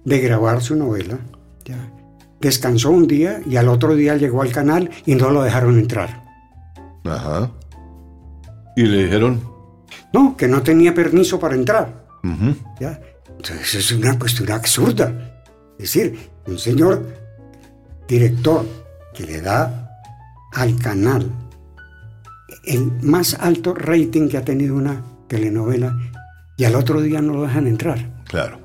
de 0.04 0.20
grabar 0.20 0.62
su 0.62 0.76
novela, 0.76 1.18
descansó 2.42 2.90
un 2.90 3.06
día 3.06 3.40
y 3.46 3.56
al 3.56 3.68
otro 3.68 3.94
día 3.94 4.16
llegó 4.16 4.42
al 4.42 4.52
canal 4.52 4.90
y 5.06 5.14
no 5.14 5.30
lo 5.30 5.42
dejaron 5.42 5.78
entrar. 5.78 6.22
Ajá. 7.04 7.50
¿Y 8.76 8.82
le 8.82 9.04
dijeron? 9.04 9.40
No, 10.12 10.36
que 10.36 10.48
no 10.48 10.62
tenía 10.62 10.92
permiso 10.94 11.38
para 11.38 11.54
entrar. 11.54 12.06
¿Ya? 12.80 13.00
Entonces 13.28 13.74
es 13.74 13.92
una 13.92 14.18
cuestión 14.18 14.50
absurda. 14.50 15.44
Es 15.78 15.92
decir, 15.92 16.30
un 16.46 16.58
señor 16.58 17.06
director 18.06 18.64
que 19.14 19.24
le 19.24 19.40
da 19.40 20.00
al 20.52 20.76
canal 20.76 21.30
el 22.64 22.92
más 23.02 23.34
alto 23.34 23.74
rating 23.74 24.28
que 24.28 24.36
ha 24.36 24.44
tenido 24.44 24.74
una 24.76 25.02
telenovela 25.26 25.96
y 26.56 26.64
al 26.64 26.74
otro 26.74 27.00
día 27.00 27.20
no 27.20 27.34
lo 27.34 27.42
dejan 27.42 27.66
entrar. 27.66 27.98
Claro. 28.26 28.61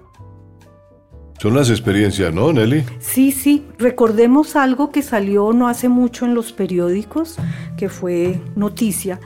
Son 1.40 1.54
las 1.54 1.70
experiencias, 1.70 2.34
¿no, 2.34 2.52
Nelly? 2.52 2.84
Sí, 3.00 3.32
sí. 3.32 3.64
Recordemos 3.78 4.56
algo 4.56 4.92
que 4.92 5.04
salió 5.04 5.54
no 5.54 5.68
hace 5.68 5.88
mucho 5.88 6.26
en 6.26 6.34
los 6.34 6.52
periódicos, 6.52 7.36
que 7.78 7.90
fue 7.90 8.42
noticia, 8.56 9.20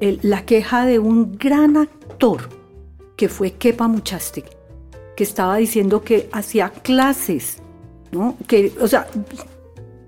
la 0.00 0.44
queja 0.46 0.86
de 0.86 0.98
un 0.98 1.36
gran 1.36 1.76
actor, 1.76 2.48
que 3.16 3.28
fue 3.28 3.52
Kepa 3.52 3.86
Muchastik, 3.86 4.46
que 5.14 5.24
estaba 5.24 5.56
diciendo 5.58 6.02
que 6.02 6.30
hacía 6.32 6.70
clases, 6.70 7.58
¿no? 8.12 8.36
Que, 8.46 8.72
o 8.80 8.88
sea, 8.88 9.06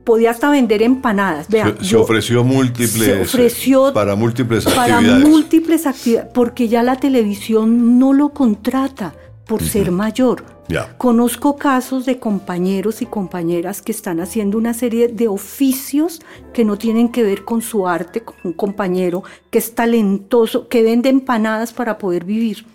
podía 0.05 0.31
hasta 0.31 0.51
vender 0.51 0.83
empanadas. 0.83 1.47
se, 1.83 1.97
ofreció 1.97 2.43
múltiples 2.43 3.29
ofreció 3.29 3.93
para 3.93 4.17
múltiples 4.17 4.67
actividades. 4.67 5.07
Para 5.07 5.19
múltiples 5.19 5.87
actividades, 5.87 6.31
porque 6.33 6.69
ya 6.69 6.83
la 6.83 6.97
televisión 6.97 7.99
no 7.99 8.15
lo 8.15 8.31
contrata 8.31 9.15
por 9.47 9.63
ser 9.63 9.91
mayor. 9.91 10.60
Conozco 10.99 11.57
casos 11.57 12.07
de 12.07 12.19
compañeros 12.19 13.03
y 13.03 13.07
compañeras 13.07 13.83
que 13.83 13.93
están 13.93 14.21
haciendo 14.21 14.59
una 14.59 14.75
serie 14.75 15.09
de 15.09 15.29
oficios 15.29 16.21
que 16.53 16.65
no 16.65 16.77
tienen 16.77 17.11
que 17.11 17.23
ver 17.23 17.45
con 17.45 17.63
su 17.63 17.89
arte, 17.89 18.23
con 18.23 18.37
un 18.45 18.53
compañero 18.53 19.23
que 19.51 19.59
es 19.59 19.75
talentoso, 19.75 20.69
que 20.69 20.83
vende 20.83 21.09
empanadas 21.09 21.73
para 21.73 21.99
poder 21.99 22.25
vivir. 22.25 22.67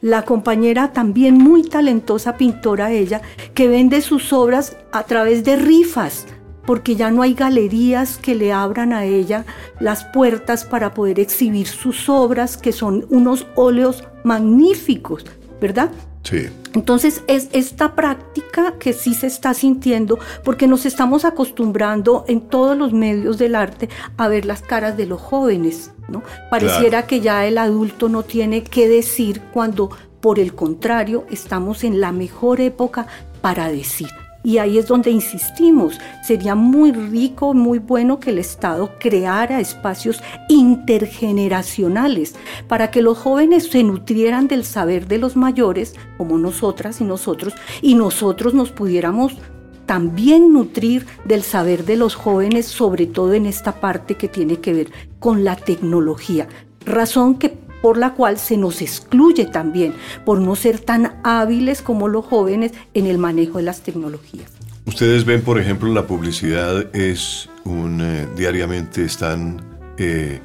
La 0.00 0.22
compañera 0.24 0.92
también 0.92 1.38
muy 1.38 1.64
talentosa 1.64 2.36
pintora 2.36 2.92
ella, 2.92 3.22
que 3.54 3.68
vende 3.68 4.00
sus 4.00 4.32
obras 4.32 4.76
a 4.92 5.04
través 5.04 5.44
de 5.44 5.56
rifas, 5.56 6.26
porque 6.66 6.94
ya 6.94 7.10
no 7.10 7.22
hay 7.22 7.34
galerías 7.34 8.18
que 8.18 8.34
le 8.34 8.52
abran 8.52 8.92
a 8.92 9.04
ella 9.04 9.44
las 9.80 10.04
puertas 10.04 10.64
para 10.64 10.94
poder 10.94 11.18
exhibir 11.18 11.66
sus 11.66 12.08
obras, 12.08 12.56
que 12.56 12.72
son 12.72 13.06
unos 13.08 13.46
óleos 13.56 14.04
magníficos, 14.24 15.24
¿verdad? 15.60 15.90
Sí. 16.24 16.48
Entonces 16.74 17.22
es 17.28 17.48
esta 17.52 17.94
práctica 17.94 18.74
que 18.78 18.92
sí 18.92 19.14
se 19.14 19.26
está 19.26 19.54
sintiendo 19.54 20.18
porque 20.42 20.66
nos 20.66 20.86
estamos 20.86 21.24
acostumbrando 21.24 22.24
en 22.26 22.40
todos 22.40 22.76
los 22.76 22.92
medios 22.92 23.38
del 23.38 23.54
arte 23.54 23.88
a 24.16 24.26
ver 24.28 24.46
las 24.46 24.62
caras 24.62 24.96
de 24.96 25.06
los 25.06 25.20
jóvenes, 25.20 25.92
¿no? 26.08 26.22
Pareciera 26.50 27.06
que 27.06 27.20
ya 27.20 27.46
el 27.46 27.58
adulto 27.58 28.08
no 28.08 28.22
tiene 28.22 28.64
que 28.64 28.88
decir 28.88 29.40
cuando 29.52 29.90
por 30.20 30.38
el 30.38 30.54
contrario 30.54 31.26
estamos 31.30 31.84
en 31.84 32.00
la 32.00 32.10
mejor 32.10 32.60
época 32.60 33.06
para 33.42 33.68
decir. 33.68 34.08
Y 34.44 34.58
ahí 34.58 34.78
es 34.78 34.86
donde 34.86 35.10
insistimos, 35.10 35.98
sería 36.22 36.54
muy 36.54 36.92
rico, 36.92 37.54
muy 37.54 37.78
bueno 37.78 38.20
que 38.20 38.30
el 38.30 38.38
Estado 38.38 38.92
creara 39.00 39.58
espacios 39.58 40.22
intergeneracionales 40.50 42.34
para 42.68 42.90
que 42.90 43.00
los 43.00 43.16
jóvenes 43.18 43.68
se 43.70 43.82
nutrieran 43.82 44.46
del 44.46 44.64
saber 44.64 45.08
de 45.08 45.16
los 45.16 45.34
mayores, 45.34 45.94
como 46.18 46.36
nosotras 46.36 47.00
y 47.00 47.04
nosotros, 47.04 47.54
y 47.80 47.94
nosotros 47.94 48.52
nos 48.52 48.70
pudiéramos 48.70 49.38
también 49.86 50.52
nutrir 50.52 51.06
del 51.24 51.42
saber 51.42 51.84
de 51.86 51.96
los 51.96 52.14
jóvenes, 52.14 52.66
sobre 52.66 53.06
todo 53.06 53.32
en 53.32 53.46
esta 53.46 53.80
parte 53.80 54.16
que 54.16 54.28
tiene 54.28 54.60
que 54.60 54.72
ver 54.74 54.90
con 55.18 55.42
la 55.42 55.56
tecnología. 55.56 56.48
Razón 56.84 57.36
que 57.36 57.63
por 57.84 57.98
la 57.98 58.14
cual 58.14 58.38
se 58.38 58.56
nos 58.56 58.80
excluye 58.80 59.44
también 59.44 59.92
por 60.24 60.40
no 60.40 60.56
ser 60.56 60.78
tan 60.78 61.20
hábiles 61.22 61.82
como 61.82 62.08
los 62.08 62.24
jóvenes 62.24 62.72
en 62.94 63.04
el 63.06 63.18
manejo 63.18 63.58
de 63.58 63.64
las 63.64 63.82
tecnologías. 63.82 64.50
Ustedes 64.86 65.26
ven, 65.26 65.42
por 65.42 65.60
ejemplo, 65.60 65.92
la 65.92 66.06
publicidad 66.06 66.96
es 66.96 67.50
un 67.64 68.00
eh, 68.00 68.26
diariamente 68.36 69.04
están 69.04 69.60
eh, 69.98 70.40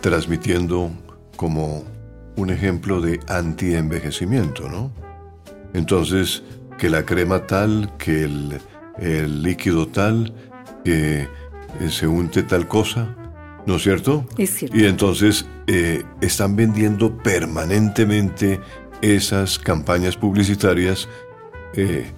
transmitiendo 0.00 0.92
como 1.34 1.82
un 2.36 2.50
ejemplo 2.50 3.00
de 3.00 3.18
anti-envejecimiento, 3.26 4.68
¿no? 4.68 4.92
Entonces, 5.74 6.44
que 6.78 6.88
la 6.88 7.04
crema 7.04 7.48
tal, 7.48 7.90
que 7.98 8.22
el, 8.22 8.60
el 9.00 9.42
líquido 9.42 9.88
tal, 9.88 10.32
que 10.84 11.22
eh, 11.80 11.90
se 11.90 12.06
unte 12.06 12.44
tal 12.44 12.68
cosa, 12.68 13.16
¿no 13.66 13.74
es 13.74 13.82
cierto? 13.82 14.24
Es 14.38 14.50
cierto. 14.50 14.76
Y 14.76 14.84
entonces 14.84 15.46
eh, 15.66 16.04
están 16.20 16.56
vendiendo 16.56 17.16
permanentemente 17.18 18.60
esas 19.02 19.58
campañas 19.58 20.16
publicitarias 20.16 21.08
eh, 21.74 22.12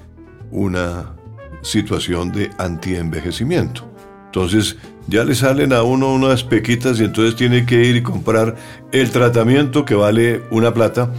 una 0.50 1.14
situación 1.62 2.30
de 2.32 2.50
anti-envejecimiento. 2.58 3.88
Entonces 4.26 4.76
ya 5.06 5.24
le 5.24 5.34
salen 5.34 5.72
a 5.72 5.82
uno 5.82 6.12
unas 6.12 6.44
pequitas 6.44 7.00
y 7.00 7.04
entonces 7.04 7.34
tiene 7.34 7.64
que 7.64 7.82
ir 7.82 7.96
y 7.96 8.02
comprar 8.02 8.56
el 8.92 9.10
tratamiento 9.10 9.84
que 9.84 9.94
vale 9.94 10.42
una 10.50 10.72
plata 10.72 11.10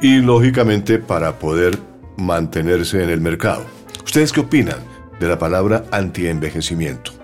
y 0.00 0.18
lógicamente 0.18 0.98
para 0.98 1.38
poder 1.38 1.78
mantenerse 2.16 3.02
en 3.02 3.10
el 3.10 3.20
mercado. 3.20 3.64
¿Ustedes 4.04 4.32
qué 4.32 4.40
opinan 4.40 4.78
de 5.18 5.28
la 5.28 5.38
palabra 5.38 5.84
anti-envejecimiento? 5.90 7.17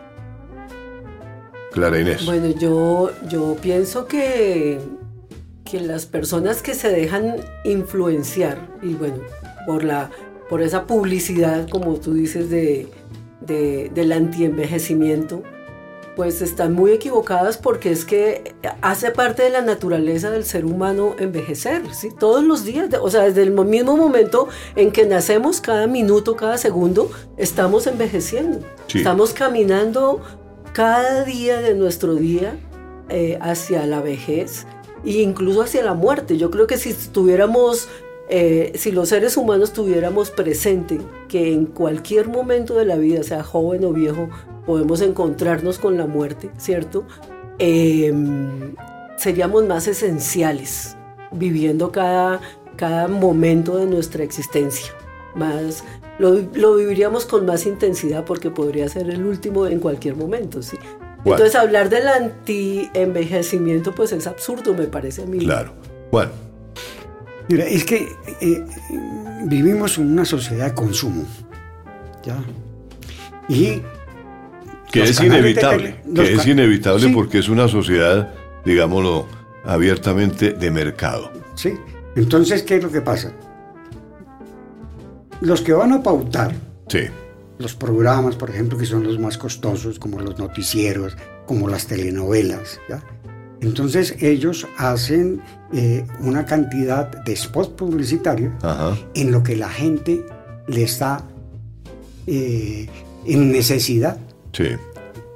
Clara 1.75 2.01
Inés. 2.01 2.25
Bueno, 2.25 2.51
yo, 2.51 3.11
yo 3.29 3.57
pienso 3.61 4.07
que, 4.07 4.79
que 5.65 5.81
las 5.81 6.07
personas 6.07 6.63
que 6.63 6.73
se 6.73 6.89
dejan 6.89 7.35
influenciar, 7.65 8.59
y 8.81 8.95
bueno, 8.95 9.17
por, 9.67 9.83
la, 9.83 10.09
por 10.49 10.63
esa 10.63 10.87
publicidad, 10.87 11.69
como 11.69 11.97
tú 11.97 12.15
dices, 12.15 12.49
de, 12.49 12.87
de, 13.41 13.91
del 13.93 14.13
antienvejecimiento, 14.13 15.43
pues 16.15 16.43
están 16.43 16.75
muy 16.75 16.93
equivocadas 16.93 17.57
porque 17.57 17.91
es 17.91 18.05
que 18.05 18.55
hace 18.81 19.11
parte 19.11 19.43
de 19.43 19.51
la 19.51 19.63
naturaleza 19.63 20.31
del 20.31 20.45
ser 20.45 20.65
humano 20.65 21.17
envejecer, 21.19 21.93
¿sí? 21.93 22.11
Todos 22.17 22.45
los 22.45 22.65
días, 22.65 22.89
o 23.03 23.11
sea, 23.11 23.25
desde 23.25 23.43
el 23.43 23.51
mismo 23.51 23.97
momento 23.97 24.47
en 24.77 24.93
que 24.93 25.07
nacemos, 25.07 25.61
cada 25.61 25.89
minuto, 25.89 26.37
cada 26.37 26.57
segundo, 26.57 27.11
estamos 27.37 27.89
envejeciendo. 27.89 28.61
Estamos 28.95 29.33
caminando 29.33 30.21
cada 30.75 31.25
día 31.25 31.61
de 31.61 31.75
nuestro 31.75 32.17
día 32.17 32.59
eh, 33.09 33.39
hacia 33.41 33.87
la 33.87 34.03
vejez 34.03 34.67
e 35.05 35.23
incluso 35.23 35.63
hacia 35.63 35.85
la 35.85 35.95
muerte. 35.95 36.37
Yo 36.37 36.51
creo 36.51 36.67
que 36.67 36.79
si 36.79 36.93
tuviéramos, 36.93 37.89
eh, 38.29 38.73
si 38.75 38.91
los 38.91 39.11
seres 39.11 39.37
humanos 39.37 39.73
tuviéramos 39.73 40.31
presente 40.31 40.99
que 41.29 41.53
en 41.53 41.67
cualquier 41.67 42.29
momento 42.29 42.75
de 42.75 42.87
la 42.87 42.97
vida, 42.97 43.23
sea 43.23 43.45
joven 43.45 43.85
o 43.85 43.93
viejo, 43.93 44.29
podemos 44.67 45.01
encontrarnos 45.01 45.79
con 45.79 45.97
la 45.97 46.07
muerte, 46.07 46.51
¿cierto? 46.59 47.05
Em, 47.61 48.75
seríamos 49.17 49.65
más 49.67 49.87
esenciales 49.87 50.97
viviendo 51.31 51.93
cada, 51.93 52.41
cada 52.75 53.07
momento 53.07 53.77
de 53.77 53.87
nuestra 53.87 54.25
existencia, 54.25 54.93
más 55.35 55.85
lo, 56.19 56.77
viviríamos 56.77 57.27
con 57.27 57.45
más 57.47 57.67
intensidad 57.67 58.25
porque 58.25 58.51
podría 58.51 58.89
ser 58.89 59.11
el 59.11 59.25
último 59.25 59.67
en 59.67 59.81
cualquier 59.81 60.17
momento, 60.17 60.63
¿sí? 60.63 60.77
Entonces 61.25 61.55
hablar 61.55 61.89
del 61.89 62.07
anti-envejecimiento 62.07 63.95
pues 63.95 64.13
es 64.13 64.27
absurdo, 64.27 64.75
me 64.75 64.87
parece 64.87 65.23
a 65.23 65.27
mí. 65.27 65.39
Claro. 65.39 65.73
Bueno. 66.13 66.31
Mira, 67.49 67.65
es 67.65 67.85
que 67.85 68.09
eh, 68.41 68.65
vivimos 69.45 69.99
en 69.99 70.13
una 70.13 70.25
sociedad 70.25 70.67
de 70.67 70.75
consumo, 70.75 71.25
¿ya? 72.23 72.37
Y... 73.49 73.83
Que 74.93 75.03
es 75.03 75.21
inevitable, 75.21 75.97
que 76.15 76.35
es 76.35 76.47
inevitable 76.47 77.09
porque 77.09 77.39
es 77.39 77.49
una 77.49 77.67
sociedad, 77.67 78.33
digámoslo, 78.65 79.27
abiertamente 79.65 80.53
de 80.53 80.71
mercado. 80.71 81.33
Sí, 81.57 81.75
entonces, 82.15 82.63
¿qué 82.63 82.77
es 82.77 82.85
lo 82.85 82.93
que 82.93 83.01
pasa? 83.01 83.33
Los 85.45 85.61
que 85.61 85.73
van 85.73 85.93
a 85.93 86.03
pautar 86.03 86.53
los 87.59 87.75
programas, 87.75 88.35
por 88.37 88.51
ejemplo, 88.51 88.77
que 88.77 88.87
son 88.87 89.05
los 89.05 89.19
más 89.19 89.39
costosos, 89.39 89.99
como 89.99 90.21
los 90.21 90.39
noticieros, 90.39 91.17
como 91.47 91.69
las 91.69 91.87
telenovelas, 91.87 92.81
entonces 93.61 94.17
ellos 94.21 94.67
hacen 94.77 95.41
eh, 95.73 96.05
una 96.21 96.45
cantidad 96.45 97.11
de 97.25 97.35
spots 97.35 97.71
publicitarios 97.71 98.53
en 99.15 99.33
lo 99.33 99.43
que 99.43 99.57
la 99.57 99.71
gente 99.71 100.25
le 100.67 100.83
está 100.83 101.25
eh, 102.27 102.89
en 103.25 103.51
necesidad. 103.51 104.19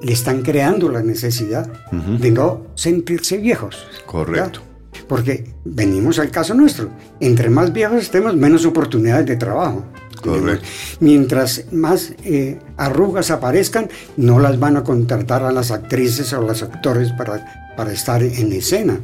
Le 0.01 0.13
están 0.13 0.43
creando 0.43 0.91
la 0.91 1.03
necesidad 1.03 1.67
de 1.91 2.31
no 2.31 2.67
sentirse 2.75 3.39
viejos. 3.39 3.87
Correcto. 4.05 4.61
Porque 5.09 5.55
venimos 5.65 6.19
al 6.19 6.31
caso 6.31 6.55
nuestro. 6.55 6.91
Entre 7.21 7.49
más 7.49 7.73
viejos 7.73 8.03
estemos, 8.03 8.37
menos 8.37 8.67
oportunidades 8.67 9.27
de 9.27 9.37
trabajo. 9.37 9.85
Correcto. 10.23 10.67
Mientras 11.01 11.73
más 11.73 12.13
eh, 12.25 12.59
arrugas 12.77 13.31
aparezcan, 13.31 13.89
no 14.17 14.39
las 14.39 14.59
van 14.59 14.77
a 14.77 14.85
contratar 14.85 15.43
a 15.45 15.53
las 15.53 15.71
actrices 15.71 16.33
o 16.33 16.43
los 16.43 16.63
actores 16.63 17.13
para, 17.13 17.75
para 17.77 17.93
estar 17.93 18.23
en 18.23 18.53
escena. 18.53 19.01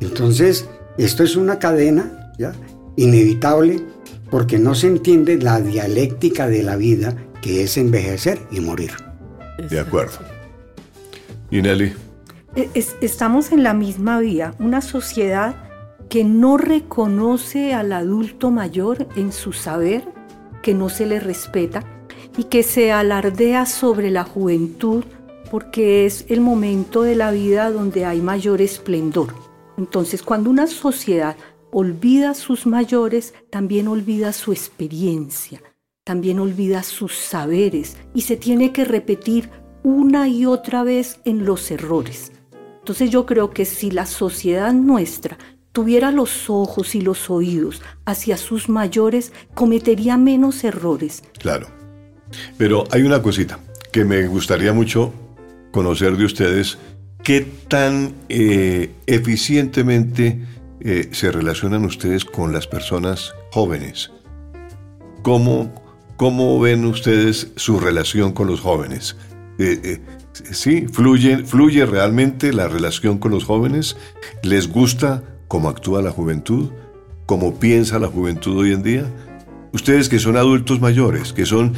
Entonces, 0.00 0.66
esto 0.98 1.22
es 1.22 1.36
una 1.36 1.58
cadena 1.58 2.32
¿ya? 2.38 2.52
inevitable 2.96 3.82
porque 4.30 4.58
no 4.58 4.74
se 4.74 4.86
entiende 4.86 5.36
la 5.36 5.60
dialéctica 5.60 6.48
de 6.48 6.62
la 6.62 6.76
vida 6.76 7.14
que 7.42 7.64
es 7.64 7.76
envejecer 7.76 8.40
y 8.50 8.60
morir. 8.60 8.92
De 9.68 9.78
acuerdo. 9.78 10.18
¿Y 11.50 11.60
Nelly? 11.60 11.92
E, 12.54 12.68
estamos 13.00 13.52
en 13.52 13.62
la 13.62 13.74
misma 13.74 14.20
vía, 14.20 14.54
una 14.58 14.80
sociedad 14.80 15.56
que 16.08 16.24
no 16.24 16.58
reconoce 16.58 17.72
al 17.72 17.92
adulto 17.92 18.50
mayor 18.50 19.08
en 19.16 19.32
su 19.32 19.52
saber, 19.52 20.06
que 20.62 20.74
no 20.74 20.90
se 20.90 21.06
le 21.06 21.20
respeta 21.20 21.82
y 22.36 22.44
que 22.44 22.62
se 22.62 22.92
alardea 22.92 23.64
sobre 23.64 24.10
la 24.10 24.24
juventud 24.24 25.04
porque 25.50 26.06
es 26.06 26.26
el 26.28 26.40
momento 26.40 27.02
de 27.02 27.16
la 27.16 27.30
vida 27.30 27.70
donde 27.70 28.04
hay 28.04 28.20
mayor 28.20 28.60
esplendor. 28.60 29.34
Entonces, 29.78 30.22
cuando 30.22 30.50
una 30.50 30.66
sociedad 30.66 31.36
olvida 31.70 32.30
a 32.30 32.34
sus 32.34 32.66
mayores, 32.66 33.34
también 33.50 33.88
olvida 33.88 34.32
su 34.32 34.52
experiencia, 34.52 35.62
también 36.04 36.38
olvida 36.38 36.82
sus 36.82 37.16
saberes 37.16 37.96
y 38.14 38.22
se 38.22 38.36
tiene 38.36 38.72
que 38.72 38.84
repetir 38.84 39.50
una 39.82 40.28
y 40.28 40.46
otra 40.46 40.84
vez 40.84 41.20
en 41.24 41.44
los 41.44 41.70
errores. 41.70 42.32
Entonces 42.82 43.10
yo 43.10 43.26
creo 43.26 43.50
que 43.50 43.64
si 43.64 43.92
la 43.92 44.06
sociedad 44.06 44.72
nuestra 44.72 45.38
tuviera 45.70 46.10
los 46.10 46.50
ojos 46.50 46.96
y 46.96 47.00
los 47.00 47.30
oídos 47.30 47.80
hacia 48.06 48.36
sus 48.36 48.68
mayores, 48.68 49.32
cometería 49.54 50.16
menos 50.16 50.64
errores. 50.64 51.22
Claro. 51.38 51.68
Pero 52.58 52.82
hay 52.90 53.02
una 53.02 53.22
cosita 53.22 53.60
que 53.92 54.04
me 54.04 54.26
gustaría 54.26 54.72
mucho 54.72 55.14
conocer 55.70 56.16
de 56.16 56.24
ustedes. 56.24 56.76
¿Qué 57.22 57.42
tan 57.68 58.14
eh, 58.28 58.90
eficientemente 59.06 60.44
eh, 60.80 61.08
se 61.12 61.30
relacionan 61.30 61.84
ustedes 61.84 62.24
con 62.24 62.52
las 62.52 62.66
personas 62.66 63.32
jóvenes? 63.52 64.10
¿Cómo, 65.22 65.72
cómo 66.16 66.58
ven 66.58 66.84
ustedes 66.84 67.52
su 67.54 67.78
relación 67.78 68.32
con 68.32 68.48
los 68.48 68.60
jóvenes? 68.60 69.14
Eh, 69.60 70.00
¿Sí? 70.32 70.86
¿Fluye, 70.88 71.44
¿Fluye 71.44 71.84
realmente 71.86 72.52
la 72.52 72.68
relación 72.68 73.18
con 73.18 73.32
los 73.32 73.44
jóvenes? 73.44 73.96
¿Les 74.42 74.68
gusta 74.68 75.22
cómo 75.48 75.68
actúa 75.68 76.02
la 76.02 76.10
juventud? 76.10 76.70
¿Cómo 77.26 77.58
piensa 77.58 77.98
la 77.98 78.08
juventud 78.08 78.58
hoy 78.58 78.72
en 78.72 78.82
día? 78.82 79.06
Ustedes 79.72 80.08
que 80.08 80.18
son 80.18 80.36
adultos 80.36 80.80
mayores, 80.80 81.32
que 81.32 81.46
son 81.46 81.74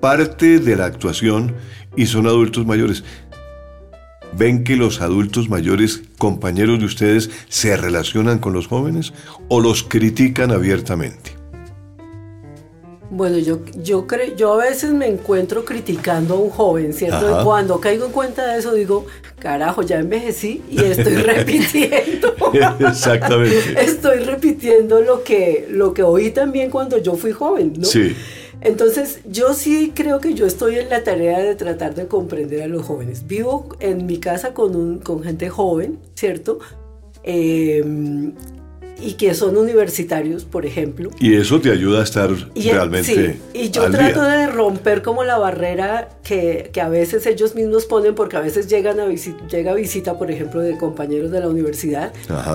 parte 0.00 0.58
de 0.58 0.76
la 0.76 0.86
actuación 0.86 1.54
y 1.96 2.06
son 2.06 2.26
adultos 2.26 2.66
mayores, 2.66 3.04
¿ven 4.36 4.64
que 4.64 4.76
los 4.76 5.00
adultos 5.00 5.48
mayores, 5.48 6.02
compañeros 6.18 6.80
de 6.80 6.86
ustedes, 6.86 7.30
se 7.48 7.76
relacionan 7.76 8.38
con 8.38 8.52
los 8.52 8.66
jóvenes 8.66 9.12
o 9.48 9.60
los 9.60 9.82
critican 9.82 10.50
abiertamente? 10.50 11.33
Bueno, 13.14 13.38
yo, 13.38 13.60
yo, 13.80 14.08
creo, 14.08 14.34
yo 14.34 14.54
a 14.54 14.64
veces 14.64 14.92
me 14.92 15.06
encuentro 15.06 15.64
criticando 15.64 16.34
a 16.34 16.38
un 16.40 16.50
joven, 16.50 16.92
¿cierto? 16.92 17.40
Y 17.40 17.44
cuando 17.44 17.78
caigo 17.78 18.06
en 18.06 18.12
cuenta 18.12 18.44
de 18.44 18.58
eso 18.58 18.74
digo, 18.74 19.06
carajo, 19.38 19.82
ya 19.82 20.00
envejecí 20.00 20.64
y 20.68 20.82
estoy 20.82 21.14
repitiendo. 21.22 22.34
Exactamente. 22.80 23.80
estoy 23.84 24.18
repitiendo 24.18 25.00
lo 25.00 25.22
que, 25.22 25.68
lo 25.70 25.94
que 25.94 26.02
oí 26.02 26.32
también 26.32 26.70
cuando 26.70 26.98
yo 26.98 27.14
fui 27.14 27.30
joven, 27.30 27.74
¿no? 27.78 27.84
Sí. 27.84 28.16
Entonces, 28.60 29.20
yo 29.30 29.54
sí 29.54 29.92
creo 29.94 30.18
que 30.18 30.34
yo 30.34 30.44
estoy 30.44 30.80
en 30.80 30.88
la 30.88 31.04
tarea 31.04 31.38
de 31.38 31.54
tratar 31.54 31.94
de 31.94 32.08
comprender 32.08 32.62
a 32.62 32.66
los 32.66 32.84
jóvenes. 32.84 33.28
Vivo 33.28 33.68
en 33.78 34.06
mi 34.06 34.18
casa 34.18 34.54
con, 34.54 34.74
un, 34.74 34.98
con 34.98 35.22
gente 35.22 35.50
joven, 35.50 36.00
¿cierto? 36.14 36.58
Eh, 37.22 37.84
y 39.00 39.14
que 39.14 39.34
son 39.34 39.56
universitarios, 39.56 40.44
por 40.44 40.66
ejemplo. 40.66 41.10
Y 41.18 41.34
eso 41.34 41.60
te 41.60 41.70
ayuda 41.70 42.00
a 42.00 42.04
estar 42.04 42.30
realmente. 42.54 43.04
Sí, 43.14 43.40
y 43.52 43.70
yo 43.70 43.90
trato 43.90 44.22
de 44.22 44.46
romper 44.46 45.02
como 45.02 45.24
la 45.24 45.38
barrera 45.38 46.10
que, 46.22 46.70
que, 46.72 46.80
a 46.80 46.88
veces 46.88 47.26
ellos 47.26 47.54
mismos 47.54 47.86
ponen, 47.86 48.14
porque 48.14 48.36
a 48.36 48.40
veces 48.40 48.68
llegan 48.68 49.00
a 49.00 49.06
llega 49.06 49.74
visita, 49.74 50.18
por 50.18 50.30
ejemplo, 50.30 50.60
de 50.60 50.76
compañeros 50.76 51.30
de 51.30 51.40
la 51.40 51.48
universidad, 51.48 52.12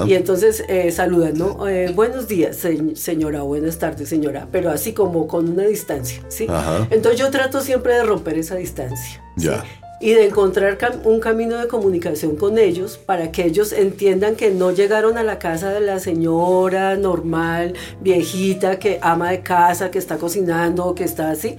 y 0.07 0.13
entonces 0.13 0.63
eh, 0.67 0.91
saludan, 0.91 1.37
¿no? 1.37 1.67
Eh, 1.67 1.91
buenos 1.93 2.27
días, 2.27 2.57
señora, 2.95 3.41
buenas 3.41 3.77
tardes, 3.77 4.09
señora, 4.09 4.47
pero 4.51 4.71
así 4.71 4.93
como 4.93 5.27
con 5.27 5.49
una 5.49 5.63
distancia, 5.63 6.21
¿sí? 6.29 6.47
Entonces 6.89 7.19
yo 7.19 7.29
trato 7.29 7.61
siempre 7.61 7.93
de 7.95 8.03
romper 8.03 8.37
esa 8.37 8.55
distancia. 8.55 9.21
Ya 9.35 9.63
y 9.99 10.13
de 10.13 10.27
encontrar 10.27 10.77
un 11.03 11.19
camino 11.19 11.57
de 11.57 11.67
comunicación 11.67 12.35
con 12.35 12.57
ellos 12.57 12.97
para 12.97 13.31
que 13.31 13.45
ellos 13.45 13.73
entiendan 13.73 14.35
que 14.35 14.51
no 14.51 14.71
llegaron 14.71 15.17
a 15.17 15.23
la 15.23 15.39
casa 15.39 15.71
de 15.71 15.81
la 15.81 15.99
señora 15.99 16.95
normal, 16.95 17.73
viejita, 17.99 18.79
que 18.79 18.99
ama 19.01 19.31
de 19.31 19.41
casa, 19.41 19.91
que 19.91 19.99
está 19.99 20.17
cocinando, 20.17 20.95
que 20.95 21.03
está 21.03 21.31
así, 21.31 21.57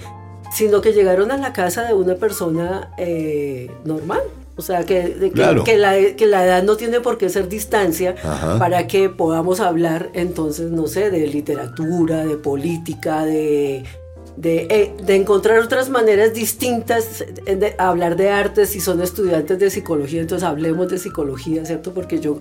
sino 0.52 0.80
que 0.80 0.92
llegaron 0.92 1.30
a 1.30 1.36
la 1.36 1.52
casa 1.52 1.84
de 1.84 1.94
una 1.94 2.14
persona 2.14 2.90
eh, 2.96 3.70
normal. 3.84 4.20
O 4.56 4.62
sea, 4.62 4.84
que, 4.84 5.32
que, 5.64 5.78
la, 5.78 5.94
que, 6.14 6.26
la, 6.26 6.44
edad 6.44 6.62
no 6.62 6.76
tiene 6.76 7.00
por 7.00 7.16
qué 7.16 7.30
ser 7.30 7.48
distancia 7.48 8.14
para 8.58 8.86
que 8.86 9.08
podamos 9.08 9.58
hablar 9.58 10.10
entonces, 10.12 10.70
no 10.70 10.86
sé, 10.86 11.10
de 11.10 11.26
literatura, 11.28 12.26
de 12.26 12.36
política, 12.36 13.24
de 13.24 13.84
eh, 14.42 14.94
de, 15.02 15.16
encontrar 15.16 15.58
otras 15.58 15.90
maneras 15.90 16.32
distintas 16.32 17.24
de 17.44 17.74
hablar 17.78 18.16
de 18.16 18.30
arte 18.30 18.66
si 18.66 18.80
son 18.80 19.02
estudiantes 19.02 19.58
de 19.58 19.70
psicología, 19.70 20.20
entonces 20.20 20.48
hablemos 20.48 20.88
de 20.90 20.98
psicología, 20.98 21.64
¿cierto? 21.64 21.92
Porque 21.92 22.20
yo 22.20 22.40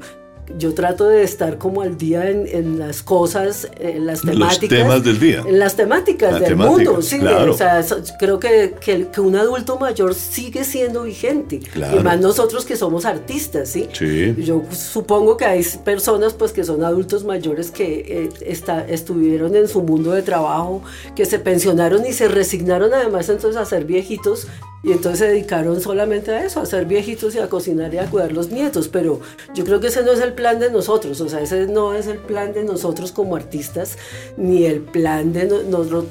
yo 0.58 0.74
trato 0.74 1.08
de 1.08 1.24
estar 1.24 1.58
como 1.58 1.82
al 1.82 1.98
día 1.98 2.30
en, 2.30 2.80
las 2.80 3.04
cosas, 3.04 3.70
en 3.80 4.06
las 4.06 4.22
temáticas. 4.22 4.62
Los 4.62 4.70
temas 4.70 5.04
del 5.04 5.20
día. 5.20 5.44
En 5.46 5.60
las 5.60 5.76
temáticas 5.76 6.40
del 6.40 6.56
mundo, 6.56 7.02
sí. 7.02 7.20
O 7.22 7.54
sea, 7.54 7.84
creo 8.18 8.40
que, 8.40 8.76
que, 8.80 9.08
un 9.20 9.36
adulto 9.36 9.78
mayor 9.78 10.16
sigue 10.16 10.64
siendo 10.64 11.04
vigente. 11.04 11.60
Y 11.76 12.04
más 12.04 12.20
nosotros 12.20 12.66
que 12.66 12.76
somos 12.76 13.06
artistas, 13.06 13.70
¿sí? 13.70 13.88
sí. 13.94 14.36
Yo 14.38 14.64
supongo 14.72 15.38
que 15.38 15.46
hay 15.46 15.64
personas 15.84 16.34
pues 16.34 16.52
que 16.52 16.64
son 16.64 16.84
adultos 16.84 17.24
mayores 17.24 17.72
que 17.72 18.06
eh, 18.08 18.30
está, 18.46 18.86
estuvieron 18.88 19.56
en 19.56 19.68
su 19.68 19.82
mundo 19.82 20.12
de 20.12 20.22
trabajo, 20.22 20.82
que 21.16 21.26
se 21.26 21.40
pensionaron 21.40 22.06
y 22.06 22.14
se 22.14 22.28
resignaron 22.28 22.94
además 22.94 23.30
entonces 23.30 23.60
a 23.60 23.66
ser 23.66 23.86
viejitos 23.86 24.48
y 24.82 24.94
entonces 24.94 25.20
se 25.20 25.28
dedicaron 25.28 25.82
solamente 25.82 26.32
a 26.32 26.46
eso, 26.46 26.62
a 26.62 26.66
ser 26.66 26.86
viejitos 26.86 27.36
y 27.36 27.40
a 27.40 27.50
cocinar 27.50 27.94
y 27.94 27.98
a 27.98 28.06
cuidar 28.06 28.32
los 28.32 28.50
nietos. 28.50 28.88
Pero 28.88 29.20
yo 29.54 29.66
creo 29.66 29.82
que 29.82 29.88
ese 29.88 30.04
no 30.04 30.14
es 30.14 30.22
el 30.22 30.34
plan 30.40 30.58
de 30.58 30.72
nosotros, 30.72 31.20
o 31.20 31.28
sea, 31.28 31.42
ese 31.42 31.68
no 31.68 31.94
es 31.94 32.08
el 32.08 32.18
plan 32.18 32.54
de 32.54 32.64
nosotros 32.64 33.12
como 33.12 33.36
artistas, 33.36 33.98
ni 34.38 34.64
el 34.64 34.80
plan 34.80 35.34
de 35.34 35.66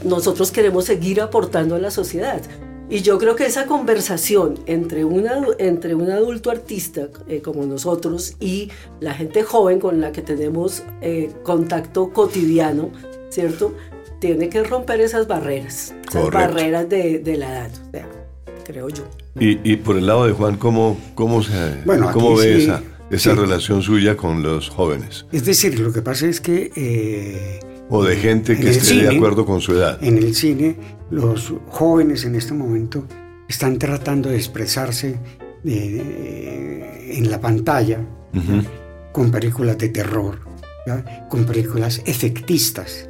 nosotros 0.04 0.52
queremos 0.52 0.84
seguir 0.84 1.22
aportando 1.22 1.76
a 1.76 1.78
la 1.78 1.90
sociedad. 1.90 2.42
Y 2.90 3.00
yo 3.00 3.16
creo 3.18 3.36
que 3.36 3.46
esa 3.46 3.64
conversación 3.64 4.58
entre, 4.66 5.06
una, 5.06 5.46
entre 5.58 5.94
un 5.94 6.10
adulto 6.10 6.50
artista 6.50 7.08
eh, 7.26 7.40
como 7.40 7.64
nosotros 7.64 8.34
y 8.38 8.70
la 9.00 9.14
gente 9.14 9.42
joven 9.44 9.80
con 9.80 10.02
la 10.02 10.12
que 10.12 10.20
tenemos 10.20 10.82
eh, 11.00 11.30
contacto 11.42 12.10
cotidiano, 12.10 12.90
¿cierto? 13.30 13.72
Tiene 14.20 14.50
que 14.50 14.62
romper 14.62 15.00
esas 15.00 15.26
barreras, 15.26 15.94
esas 16.06 16.30
barreras 16.30 16.86
de, 16.88 17.18
de 17.18 17.36
la 17.38 17.50
edad. 17.50 17.70
O 17.88 17.90
sea, 17.92 18.08
creo 18.64 18.90
yo. 18.90 19.04
Y, 19.40 19.76
por 19.76 19.96
el 19.96 20.06
lado 20.06 20.26
de 20.26 20.32
Juan, 20.32 20.56
¿cómo, 20.56 20.98
cómo, 21.14 21.42
se, 21.42 21.52
cómo 22.12 22.36
ve 22.36 22.64
esa, 22.64 22.82
esa 23.10 23.34
relación 23.34 23.82
suya 23.82 24.16
con 24.16 24.42
los 24.42 24.68
jóvenes? 24.68 25.26
Es 25.32 25.44
decir, 25.44 25.78
lo 25.78 25.92
que 25.92 26.02
pasa 26.02 26.26
es 26.26 26.40
que... 26.40 26.70
Eh, 26.76 27.60
o 27.90 28.04
de 28.04 28.16
gente 28.16 28.58
que 28.58 28.70
esté 28.70 28.96
de 29.02 29.16
acuerdo 29.16 29.46
con 29.46 29.60
su 29.60 29.72
edad. 29.72 30.02
En 30.02 30.18
el 30.18 30.34
cine, 30.34 30.76
los 31.10 31.54
jóvenes 31.68 32.24
en 32.24 32.34
este 32.34 32.52
momento 32.52 33.06
están 33.48 33.78
tratando 33.78 34.28
de 34.28 34.36
expresarse 34.36 35.18
en 35.64 37.30
la 37.30 37.40
pantalla 37.40 38.00
con 39.12 39.30
películas 39.30 39.78
de 39.78 39.88
terror, 39.88 40.40
con 41.30 41.46
películas 41.46 42.02
efectistas, 42.04 43.08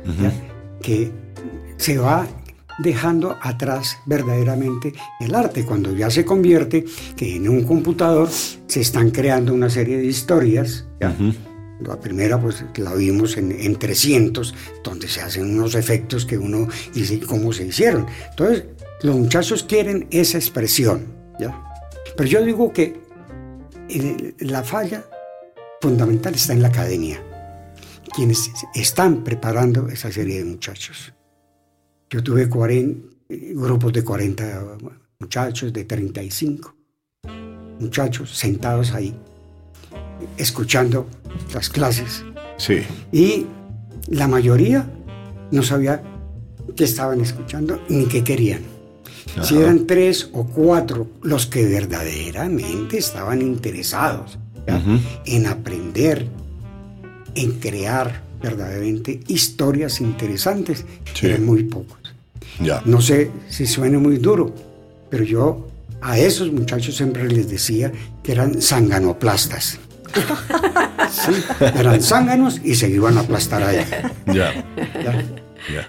que 0.80 1.10
se 1.76 1.98
va 1.98 2.26
dejando 2.78 3.36
atrás 3.42 3.98
verdaderamente 4.06 4.94
el 5.20 5.34
arte, 5.34 5.64
cuando 5.64 5.94
ya 5.94 6.10
se 6.10 6.24
convierte 6.24 6.84
que 7.16 7.36
en 7.36 7.48
un 7.48 7.64
computador 7.64 8.28
se 8.30 8.80
están 8.80 9.10
creando 9.10 9.52
una 9.52 9.70
serie 9.70 9.98
de 9.98 10.06
historias. 10.06 10.86
La 11.80 12.00
primera 12.00 12.40
pues 12.40 12.64
la 12.76 12.94
vimos 12.94 13.36
en, 13.36 13.52
en, 13.52 13.76
300, 13.76 14.54
donde 14.82 15.06
se 15.06 15.20
hacen 15.20 15.44
unos 15.44 15.76
efectos 15.76 16.26
que 16.26 16.36
uno 16.36 16.66
dice 16.92 17.20
cómo 17.20 17.52
se 17.52 17.66
hicieron. 17.66 18.06
Entonces, 18.30 18.64
los 19.02 19.14
muchachos 19.14 19.62
quieren 19.62 20.08
esa 20.10 20.38
expresión. 20.38 21.06
¿ya? 21.38 21.64
Pero 22.16 22.28
yo 22.28 22.44
digo 22.44 22.72
que 22.72 23.00
la 24.40 24.64
falla 24.64 25.04
fundamental 25.80 26.34
está 26.34 26.52
en 26.52 26.62
la 26.62 26.68
academia, 26.68 27.22
quienes 28.14 28.50
están 28.74 29.22
preparando 29.22 29.88
esa 29.88 30.10
serie 30.10 30.38
de 30.38 30.44
muchachos. 30.44 31.12
Yo 32.10 32.22
tuve 32.22 32.48
40, 32.48 33.08
grupos 33.54 33.92
de 33.92 34.04
40 34.04 34.78
muchachos, 35.18 35.72
de 35.72 35.84
35 35.84 36.74
muchachos 37.80 38.36
sentados 38.36 38.92
ahí, 38.92 39.14
escuchando 40.36 41.06
las 41.52 41.68
clases. 41.68 42.24
Sí. 42.56 42.80
Y 43.12 43.46
la 44.08 44.26
mayoría 44.26 44.88
no 45.50 45.62
sabía 45.62 46.02
qué 46.76 46.84
estaban 46.84 47.20
escuchando 47.20 47.80
ni 47.88 48.06
qué 48.06 48.24
querían. 48.24 48.62
Si 49.42 49.56
eran 49.56 49.86
tres 49.86 50.30
o 50.32 50.44
cuatro 50.44 51.06
los 51.22 51.46
que 51.46 51.64
verdaderamente 51.64 52.98
estaban 52.98 53.40
interesados 53.42 54.38
en 55.26 55.46
aprender, 55.46 56.26
en 57.34 57.52
crear 57.60 58.22
verdaderamente 58.42 59.20
historias 59.28 60.00
interesantes, 60.00 60.84
eran 61.22 61.44
muy 61.44 61.64
pocos. 61.64 61.97
No 62.84 63.00
sé 63.00 63.30
si 63.48 63.66
suena 63.66 63.98
muy 63.98 64.18
duro, 64.18 64.54
pero 65.10 65.24
yo 65.24 65.68
a 66.00 66.18
esos 66.18 66.52
muchachos 66.52 66.96
siempre 66.96 67.28
les 67.28 67.48
decía 67.48 67.92
que 68.22 68.32
eran 68.32 68.60
sanganoplastas. 68.60 69.78
sí, 71.10 71.32
eran 71.60 72.00
zánganos 72.02 72.60
y 72.64 72.74
se 72.74 72.88
iban 72.88 73.16
a 73.18 73.20
aplastar 73.20 73.62
ahí. 73.62 73.84
Ya. 74.26 74.52
Ya. 75.72 75.88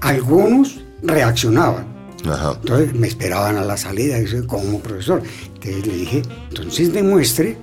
algunos 0.00 0.80
reaccionaban. 1.02 1.92
Entonces 2.24 2.94
me 2.94 3.08
esperaban 3.08 3.56
a 3.56 3.64
la 3.64 3.76
salida, 3.76 4.16
como 4.46 4.80
profesor. 4.80 5.22
Entonces 5.54 5.86
le 5.86 5.94
dije, 5.94 6.22
entonces 6.50 6.92
demuestre 6.92 7.56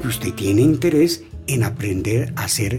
que 0.00 0.08
usted 0.08 0.32
tiene 0.34 0.62
interés 0.62 1.22
en 1.46 1.64
aprender 1.64 2.32
a 2.36 2.44
hacer 2.44 2.78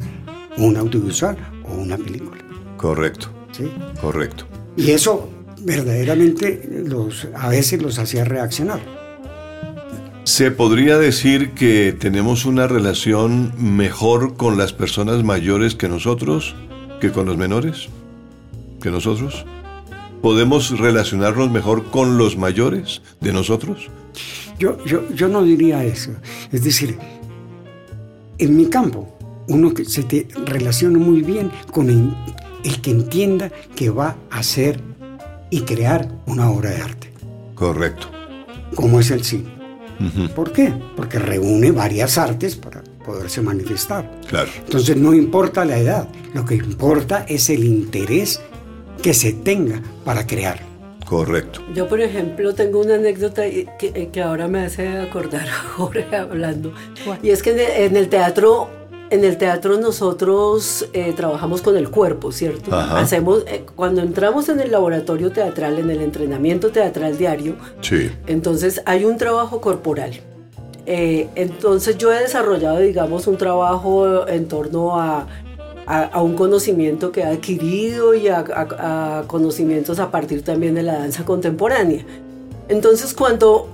un 0.58 0.78
audiovisual 0.78 1.38
o 1.64 1.74
una 1.74 1.98
película. 1.98 2.42
Correcto. 2.78 3.30
¿Sí? 3.52 3.70
Correcto. 4.00 4.46
Y 4.78 4.92
eso 4.92 5.30
verdaderamente 5.60 6.68
los, 6.86 7.28
a 7.36 7.50
veces 7.50 7.82
los 7.82 8.00
hacía 8.00 8.26
reaccionar. 8.26 8.80
¿Se 10.24 10.52
podría 10.52 10.98
decir 10.98 11.52
que 11.52 11.96
tenemos 11.98 12.46
una 12.46 12.68
relación 12.68 13.54
mejor 13.58 14.38
con 14.38 14.58
las 14.58 14.72
personas 14.72 15.24
mayores 15.24 15.76
que 15.76 15.90
nosotros, 15.90 16.56
que 17.00 17.12
con 17.12 17.26
los 17.26 17.38
menores? 17.38 17.90
¿Que 18.82 18.92
nosotros? 18.92 19.46
¿Podemos 20.22 20.78
relacionarnos 20.78 21.50
mejor 21.50 21.86
con 21.86 22.18
los 22.18 22.38
mayores 22.38 23.02
de 23.20 23.34
nosotros? 23.34 23.90
Yo, 24.60 24.84
yo, 24.86 25.02
yo 25.14 25.28
no 25.28 25.44
diría 25.44 25.84
eso. 25.84 26.12
Es 26.52 26.64
decir, 26.64 26.98
en 28.42 28.58
mi 28.58 28.66
campo, 28.66 29.08
uno 29.48 29.74
que 29.74 29.86
se 29.86 30.04
te 30.04 30.28
relaciona 30.46 30.98
muy 30.98 31.22
bien 31.22 31.52
con 31.72 31.90
el, 31.90 32.14
el 32.64 32.82
que 32.82 32.92
entienda 32.92 33.52
que 33.76 33.90
va 33.90 34.18
a 34.30 34.40
hacer 34.40 34.82
y 35.52 35.62
crear 35.62 36.10
una 36.26 36.50
obra 36.50 36.72
de 36.72 36.82
arte. 36.82 37.14
Correcto. 37.56 38.08
Como 38.76 39.00
es 39.00 39.12
el 39.12 39.24
cine. 39.24 39.62
¿Por 40.36 40.52
qué? 40.52 40.74
Porque 40.96 41.20
reúne 41.20 41.70
varias 41.70 42.18
artes 42.18 42.56
para 42.56 42.82
poderse 43.06 43.40
manifestar. 43.42 44.10
Claro. 44.28 44.50
Entonces 44.58 44.98
no 44.98 45.14
importa 45.14 45.64
la 45.64 45.78
edad, 45.78 46.10
lo 46.34 46.44
que 46.44 46.56
importa 46.56 47.24
es 47.30 47.52
el 47.52 47.64
interés 47.64 48.42
que 49.04 49.14
se 49.14 49.34
tenga 49.34 49.80
para 50.04 50.26
crear. 50.26 50.71
Correcto. 51.12 51.60
Yo, 51.76 51.90
por 51.90 52.00
ejemplo, 52.00 52.56
tengo 52.56 52.80
una 52.80 52.96
anécdota 52.96 53.44
que, 53.78 54.10
que 54.14 54.22
ahora 54.22 54.48
me 54.48 54.62
hace 54.62 54.88
acordar 54.88 55.46
Jorge 55.76 56.16
hablando. 56.16 56.72
Y 57.22 57.32
es 57.32 57.44
que 57.44 57.84
en 57.86 57.98
el 57.98 58.08
teatro 58.08 58.70
en 59.10 59.26
el 59.26 59.38
teatro 59.38 59.78
nosotros 59.78 60.88
eh, 60.94 61.12
trabajamos 61.14 61.62
con 61.62 61.76
el 61.76 61.90
cuerpo, 61.90 62.32
¿cierto? 62.32 62.74
Hacemos, 62.74 63.44
eh, 63.46 63.66
cuando 63.76 64.02
entramos 64.02 64.48
en 64.48 64.62
el 64.62 64.72
laboratorio 64.72 65.34
teatral, 65.34 65.80
en 65.80 65.90
el 65.90 66.00
entrenamiento 66.00 66.70
teatral 66.70 67.18
diario, 67.18 67.58
sí. 67.82 68.10
entonces 68.26 68.82
hay 68.86 69.04
un 69.04 69.18
trabajo 69.18 69.60
corporal. 69.60 70.14
Eh, 70.86 71.28
entonces 71.36 71.98
yo 71.98 72.14
he 72.14 72.22
desarrollado, 72.22 72.80
digamos, 72.80 73.28
un 73.28 73.36
trabajo 73.36 74.30
en 74.30 74.48
torno 74.48 74.98
a, 74.98 75.28
a, 75.92 76.22
un 76.22 76.36
conocimiento 76.36 77.12
que 77.12 77.22
he 77.22 77.26
adquirido 77.26 78.14
y 78.14 78.30
a, 78.30 79.26
conocimientos 79.28 80.00
a 80.00 80.10
partir 80.10 80.42
también 80.42 80.74
de 80.74 80.84
la 80.84 80.94
danza 80.94 81.26
contemporánea. 81.26 82.06
Entonces 82.70 83.14
cuando 83.14 83.68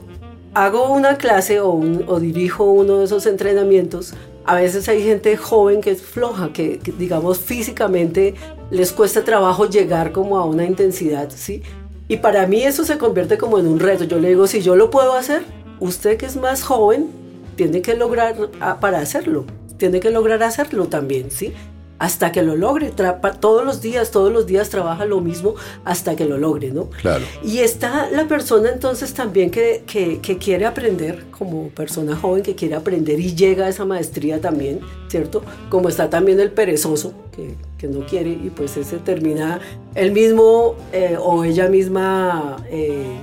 hago 0.54 0.92
una 0.92 1.18
clase 1.18 1.60
o, 1.60 1.74
o 2.08 2.20
dirijo 2.20 2.64
uno 2.64 3.00
de 3.00 3.06
esos 3.06 3.28
entrenamientos, 3.28 4.16
a 4.46 4.56
veces 4.56 4.90
hay 4.90 5.04
gente 5.04 5.38
joven 5.38 5.82
que 5.82 5.92
es 5.92 6.02
floja, 6.02 6.52
que, 6.54 6.80
digamos 6.98 7.40
físicamente 7.40 8.34
les 8.72 8.92
cuesta 8.92 9.24
trabajo 9.24 9.70
llegar 9.70 10.12
como 10.12 10.40
a 10.40 10.46
una 10.46 10.66
intensidad, 10.66 11.30
¿sí? 11.30 11.62
Y 12.08 12.18
para 12.18 12.48
mí 12.48 12.64
eso 12.64 12.84
se 12.84 12.98
convierte 12.98 13.38
como 13.38 13.60
en 13.60 13.68
un 13.68 13.80
reto. 13.80 14.06
Yo 14.06 14.18
le 14.18 14.30
digo, 14.30 14.48
si 14.48 14.62
yo 14.62 14.76
lo 14.76 14.90
puedo 14.90 15.14
hacer, 15.14 15.44
usted 15.80 16.18
que 16.18 16.26
es 16.26 16.38
más 16.38 16.64
joven, 16.64 17.10
tiene 17.58 17.82
que 17.82 17.96
lograr 17.96 18.36
ah, 18.62 18.80
para 18.80 19.00
hacerlo, 19.00 19.46
tiene 19.78 20.00
que 20.00 20.10
lograr 20.10 20.42
hacerlo 20.42 20.88
también, 20.88 21.30
¿sí? 21.30 21.54
Hasta 22.00 22.32
que 22.32 22.42
lo 22.44 22.56
logre. 22.56 22.92
todos 23.40 23.66
los 23.66 23.82
días, 23.82 24.12
todos 24.12 24.32
los 24.32 24.46
días 24.46 24.70
trabaja 24.70 25.06
lo 25.06 25.22
mismo 25.22 25.56
hasta 25.84 26.16
que 26.16 26.26
lo 26.26 26.38
logre, 26.38 26.72
¿no? 26.72 26.90
Claro. 27.02 27.26
Y 27.44 27.60
está 27.60 28.10
la 28.12 28.28
persona 28.28 28.70
entonces 28.70 29.14
también 29.14 29.50
que, 29.52 29.84
que, 29.88 30.38
quiere 30.38 30.66
aprender, 30.66 31.26
como 31.32 31.70
persona 31.70 32.16
joven 32.16 32.44
que 32.44 32.56
quiere 32.56 32.76
aprender 32.76 33.20
y 33.20 33.36
llega 33.36 33.66
a 33.66 33.70
esa 33.70 33.86
maestría 33.86 34.40
también, 34.40 34.80
¿cierto? 35.08 35.44
Como 35.70 35.90
está 35.90 36.10
también 36.10 36.40
el 36.40 36.52
perezoso, 36.52 37.14
que, 37.36 37.56
que 37.78 37.88
no 37.88 38.06
quiere 38.06 38.30
y 38.30 38.52
pues 38.56 38.78
ese 38.78 38.98
termina 38.98 39.60
él 39.96 40.12
mismo 40.12 40.76
eh, 40.94 41.18
o 41.20 41.44
ella 41.44 41.68
misma 41.68 42.58
eh, 42.70 43.18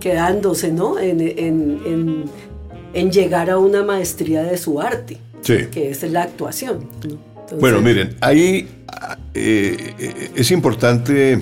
quedándose, 0.00 0.72
¿no? 0.72 0.98
En, 0.98 1.20
en, 1.20 1.80
en, 1.84 2.24
en, 2.94 3.12
llegar 3.12 3.50
a 3.50 3.58
una 3.58 3.84
maestría 3.84 4.42
de 4.42 4.56
su 4.56 4.80
arte, 4.80 5.18
sí. 5.42 5.66
que 5.70 5.90
es 5.90 6.02
la 6.10 6.22
actuación, 6.22 6.88
¿no? 7.06 7.29
Bueno, 7.58 7.80
miren, 7.80 8.16
ahí 8.20 8.68
eh, 9.34 10.30
es 10.36 10.50
importante 10.50 11.40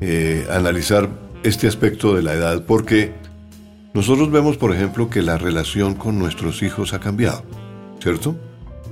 eh, 0.00 0.46
analizar 0.50 1.08
este 1.42 1.66
aspecto 1.66 2.14
de 2.14 2.22
la 2.22 2.34
edad 2.34 2.64
porque 2.64 3.12
nosotros 3.92 4.30
vemos, 4.30 4.56
por 4.56 4.74
ejemplo, 4.74 5.10
que 5.10 5.22
la 5.22 5.38
relación 5.38 5.94
con 5.94 6.18
nuestros 6.18 6.62
hijos 6.62 6.94
ha 6.94 7.00
cambiado, 7.00 7.44
¿cierto? 8.00 8.36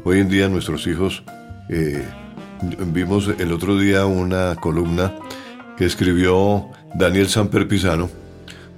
Hoy 0.05 0.19
en 0.19 0.29
día 0.29 0.49
nuestros 0.49 0.87
hijos, 0.87 1.23
eh, 1.69 2.05
vimos 2.93 3.31
el 3.39 3.53
otro 3.53 3.79
día 3.79 4.07
una 4.07 4.57
columna 4.57 5.15
que 5.77 5.85
escribió 5.85 6.69
Daniel 6.95 7.29
Samper 7.29 7.69
Pisano 7.69 8.11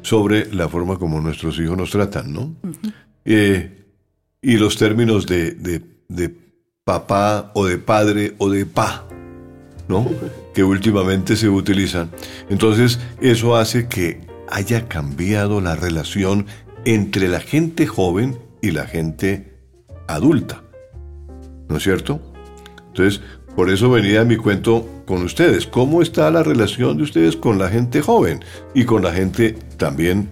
sobre 0.02 0.52
la 0.52 0.68
forma 0.68 0.98
como 0.98 1.20
nuestros 1.20 1.58
hijos 1.58 1.76
nos 1.76 1.90
tratan, 1.90 2.32
¿no? 2.32 2.54
y 3.24 4.56
los 4.56 4.76
términos 4.76 5.26
de, 5.26 5.52
de, 5.52 5.80
de 6.08 6.34
papá 6.85 7.53
o 7.55 7.66
de 7.66 7.78
padre 7.78 8.35
o 8.39 8.51
de 8.51 8.66
pa, 8.66 9.07
¿no? 9.87 10.09
Que 10.53 10.64
últimamente 10.64 11.37
se 11.37 11.49
utilizan. 11.49 12.11
Entonces, 12.51 12.99
eso 13.20 13.57
hace 13.57 13.87
que 13.87 14.20
haya 14.49 14.89
cambiado 14.89 15.61
la 15.61 15.76
relación 15.76 16.47
entre 16.85 17.28
la 17.28 17.39
gente 17.39 17.87
joven 17.87 18.37
y 18.61 18.72
la 18.72 18.87
gente 18.87 19.55
adulta. 20.09 20.62
¿No 21.68 21.76
es 21.76 21.85
cierto? 21.85 22.20
Entonces, 22.89 23.20
por 23.55 23.70
eso 23.70 23.89
venía 23.89 24.24
mi 24.24 24.37
cuento 24.37 25.05
con 25.07 25.22
ustedes. 25.22 25.68
¿Cómo 25.68 26.03
está 26.03 26.30
la 26.33 26.43
relación 26.43 26.97
de 26.97 27.05
ustedes 27.05 27.37
con 27.37 27.59
la 27.59 27.68
gente 27.68 28.03
joven 28.03 28.45
y 28.74 28.85
con 28.85 29.05
la 29.05 29.12
gente 29.12 29.57
también 29.76 30.30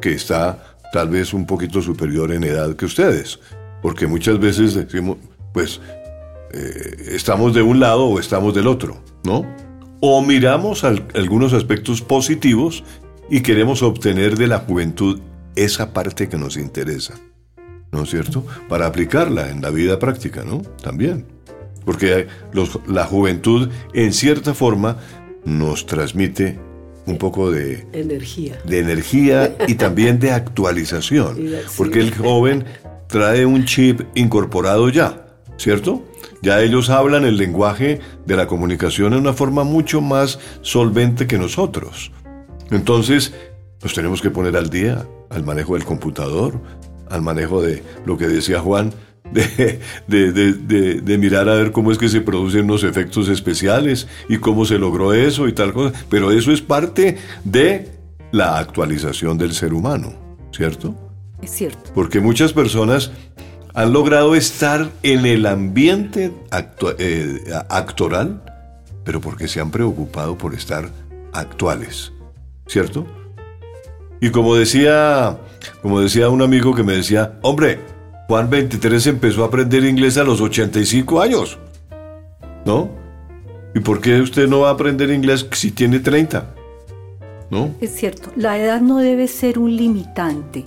que 0.00 0.14
está 0.14 0.76
tal 0.92 1.10
vez 1.10 1.32
un 1.32 1.46
poquito 1.46 1.80
superior 1.80 2.32
en 2.32 2.42
edad 2.42 2.74
que 2.74 2.86
ustedes? 2.86 3.38
Porque 3.80 4.06
muchas 4.06 4.38
veces 4.38 4.74
decimos, 4.74 5.18
pues 5.52 5.80
eh, 6.52 7.12
estamos 7.12 7.54
de 7.54 7.62
un 7.62 7.80
lado 7.80 8.06
o 8.06 8.18
estamos 8.18 8.54
del 8.54 8.66
otro, 8.66 9.02
¿no? 9.24 9.46
O 10.00 10.20
miramos 10.22 10.84
algunos 10.84 11.52
aspectos 11.52 12.02
positivos 12.02 12.82
y 13.30 13.40
queremos 13.40 13.82
obtener 13.82 14.36
de 14.36 14.48
la 14.48 14.58
juventud 14.58 15.20
esa 15.54 15.92
parte 15.92 16.28
que 16.28 16.36
nos 16.36 16.56
interesa, 16.56 17.14
¿no 17.92 18.02
es 18.02 18.10
cierto? 18.10 18.44
Para 18.68 18.86
aplicarla 18.86 19.50
en 19.50 19.62
la 19.62 19.70
vida 19.70 19.98
práctica, 19.98 20.44
¿no? 20.44 20.62
También. 20.82 21.26
Porque 21.84 22.26
la 22.86 23.06
juventud, 23.06 23.70
en 23.94 24.12
cierta 24.12 24.54
forma, 24.54 24.98
nos 25.44 25.86
transmite 25.86 26.58
un 27.06 27.18
poco 27.18 27.50
de 27.50 27.86
energía. 27.92 28.58
De 28.64 28.78
energía 28.78 29.56
y 29.66 29.74
también 29.74 30.18
de 30.18 30.32
actualización. 30.32 31.38
Porque 31.76 32.00
el 32.00 32.14
joven 32.14 32.64
trae 33.08 33.44
un 33.44 33.64
chip 33.64 34.02
incorporado 34.14 34.88
ya, 34.88 35.21
¿cierto? 35.62 36.02
Ya 36.42 36.60
ellos 36.60 36.90
hablan 36.90 37.24
el 37.24 37.36
lenguaje 37.36 38.00
de 38.26 38.36
la 38.36 38.48
comunicación 38.48 39.12
de 39.12 39.18
una 39.18 39.32
forma 39.32 39.62
mucho 39.62 40.00
más 40.00 40.40
solvente 40.60 41.28
que 41.28 41.38
nosotros. 41.38 42.10
Entonces, 42.72 43.32
nos 43.80 43.94
tenemos 43.94 44.20
que 44.20 44.30
poner 44.30 44.56
al 44.56 44.70
día 44.70 45.06
al 45.30 45.44
manejo 45.44 45.74
del 45.74 45.84
computador, 45.84 46.60
al 47.08 47.22
manejo 47.22 47.62
de 47.62 47.82
lo 48.04 48.18
que 48.18 48.26
decía 48.26 48.58
Juan, 48.60 48.92
de, 49.32 49.72
de, 50.08 51.18
mirar 51.18 51.48
a 51.48 51.54
ver 51.54 51.70
cómo 51.70 51.92
es 51.92 51.96
que 51.96 52.08
se 52.08 52.20
producen 52.20 52.66
los 52.66 52.82
efectos 52.82 53.28
especiales 53.28 54.08
y 54.28 54.38
cómo 54.38 54.66
se 54.66 54.78
logró 54.78 55.14
eso 55.14 55.46
y 55.46 55.52
tal 55.52 55.72
cosa. 55.72 55.96
Pero 56.10 56.32
eso 56.32 56.50
es 56.50 56.60
parte 56.60 57.16
de 57.44 57.88
la 58.32 58.58
actualización 58.58 59.38
del 59.38 59.54
ser 59.54 59.72
humano, 59.72 60.12
¿cierto? 60.50 60.94
Es 61.40 61.50
cierto. 61.50 61.90
Porque 61.94 62.20
muchas 62.20 62.52
personas 62.52 63.10
han 63.74 63.92
logrado 63.92 64.34
estar 64.34 64.90
en 65.02 65.26
el 65.26 65.46
ambiente 65.46 66.32
eh, 66.98 67.40
actoral, 67.68 68.42
pero 69.04 69.20
porque 69.20 69.48
se 69.48 69.60
han 69.60 69.70
preocupado 69.70 70.36
por 70.36 70.54
estar 70.54 70.90
actuales, 71.32 72.12
¿cierto? 72.66 73.06
Y 74.20 74.30
como 74.30 74.54
decía, 74.54 75.38
como 75.80 76.00
decía 76.00 76.28
un 76.28 76.42
amigo 76.42 76.74
que 76.74 76.82
me 76.82 76.92
decía, 76.92 77.38
hombre, 77.42 77.80
Juan 78.28 78.48
23 78.48 79.06
empezó 79.08 79.42
a 79.42 79.46
aprender 79.46 79.84
inglés 79.84 80.16
a 80.16 80.24
los 80.24 80.40
85 80.40 81.20
años, 81.20 81.58
¿no? 82.64 82.90
¿Y 83.74 83.80
por 83.80 84.00
qué 84.00 84.20
usted 84.20 84.48
no 84.48 84.60
va 84.60 84.68
a 84.68 84.72
aprender 84.72 85.10
inglés 85.10 85.46
si 85.52 85.70
tiene 85.70 85.98
30? 85.98 86.54
¿No? 87.50 87.74
Es 87.80 87.94
cierto, 87.94 88.30
la 88.36 88.58
edad 88.58 88.80
no 88.80 88.98
debe 88.98 89.28
ser 89.28 89.58
un 89.58 89.76
limitante 89.76 90.64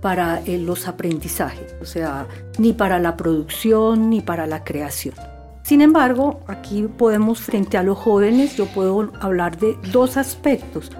para 0.00 0.40
eh, 0.44 0.58
los 0.58 0.86
aprendizajes, 0.86 1.74
o 1.80 1.84
sea, 1.84 2.26
ni 2.58 2.72
para 2.72 2.98
la 2.98 3.16
producción 3.16 4.10
ni 4.10 4.20
para 4.20 4.46
la 4.46 4.64
creación. 4.64 5.14
Sin 5.62 5.82
embargo, 5.82 6.40
aquí 6.46 6.86
podemos, 6.96 7.40
frente 7.40 7.76
a 7.76 7.82
los 7.82 7.98
jóvenes, 7.98 8.56
yo 8.56 8.66
puedo 8.66 9.12
hablar 9.20 9.58
de 9.58 9.76
dos 9.92 10.16
aspectos, 10.16 10.90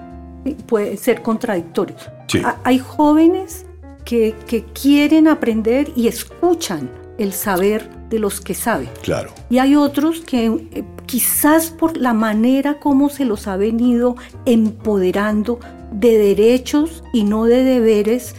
puede 0.67 0.95
ser 0.97 1.21
contradictorios. 1.21 2.09
Hay 2.63 2.77
jóvenes 2.77 3.65
que, 4.05 4.35
que, 4.47 4.63
quieren 4.65 5.27
aprender 5.27 5.91
y 5.95 6.07
escuchan 6.07 6.89
el 7.17 7.33
saber 7.33 7.89
de 8.09 8.19
los 8.19 8.41
que 8.41 8.53
saben. 8.53 8.89
Claro. 9.01 9.31
Y 9.49 9.57
hay 9.57 9.75
otros 9.75 10.21
que 10.21 10.45
eh, 10.45 10.83
quizás 11.05 11.71
por 11.71 11.97
la 11.97 12.13
manera 12.13 12.79
como 12.79 13.09
se 13.09 13.25
los 13.25 13.47
ha 13.47 13.57
venido 13.57 14.15
empoderando 14.45 15.59
de 15.91 16.17
derechos 16.17 17.03
y 17.13 17.23
no 17.23 17.45
de 17.45 17.63
deberes, 17.63 18.35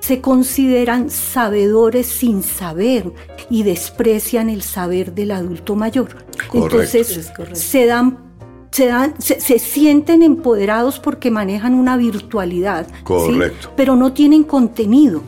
se 0.00 0.20
consideran 0.20 1.10
sabedores 1.10 2.06
sin 2.06 2.42
saber 2.42 3.12
y 3.50 3.62
desprecian 3.62 4.48
el 4.48 4.62
saber 4.62 5.14
del 5.14 5.30
adulto 5.30 5.76
mayor. 5.76 6.16
Entonces 6.52 7.30
se 7.52 7.86
dan 7.86 8.30
se, 8.70 8.86
dan, 8.86 9.14
se, 9.18 9.58
sienten 9.58 10.22
empoderados 10.22 11.00
porque 11.00 11.30
manejan 11.30 11.74
una 11.74 11.96
virtualidad, 11.96 12.86
Correcto. 13.02 13.72
pero 13.76 13.96
no 13.96 14.12
tienen 14.12 14.44
contenido 14.44 15.22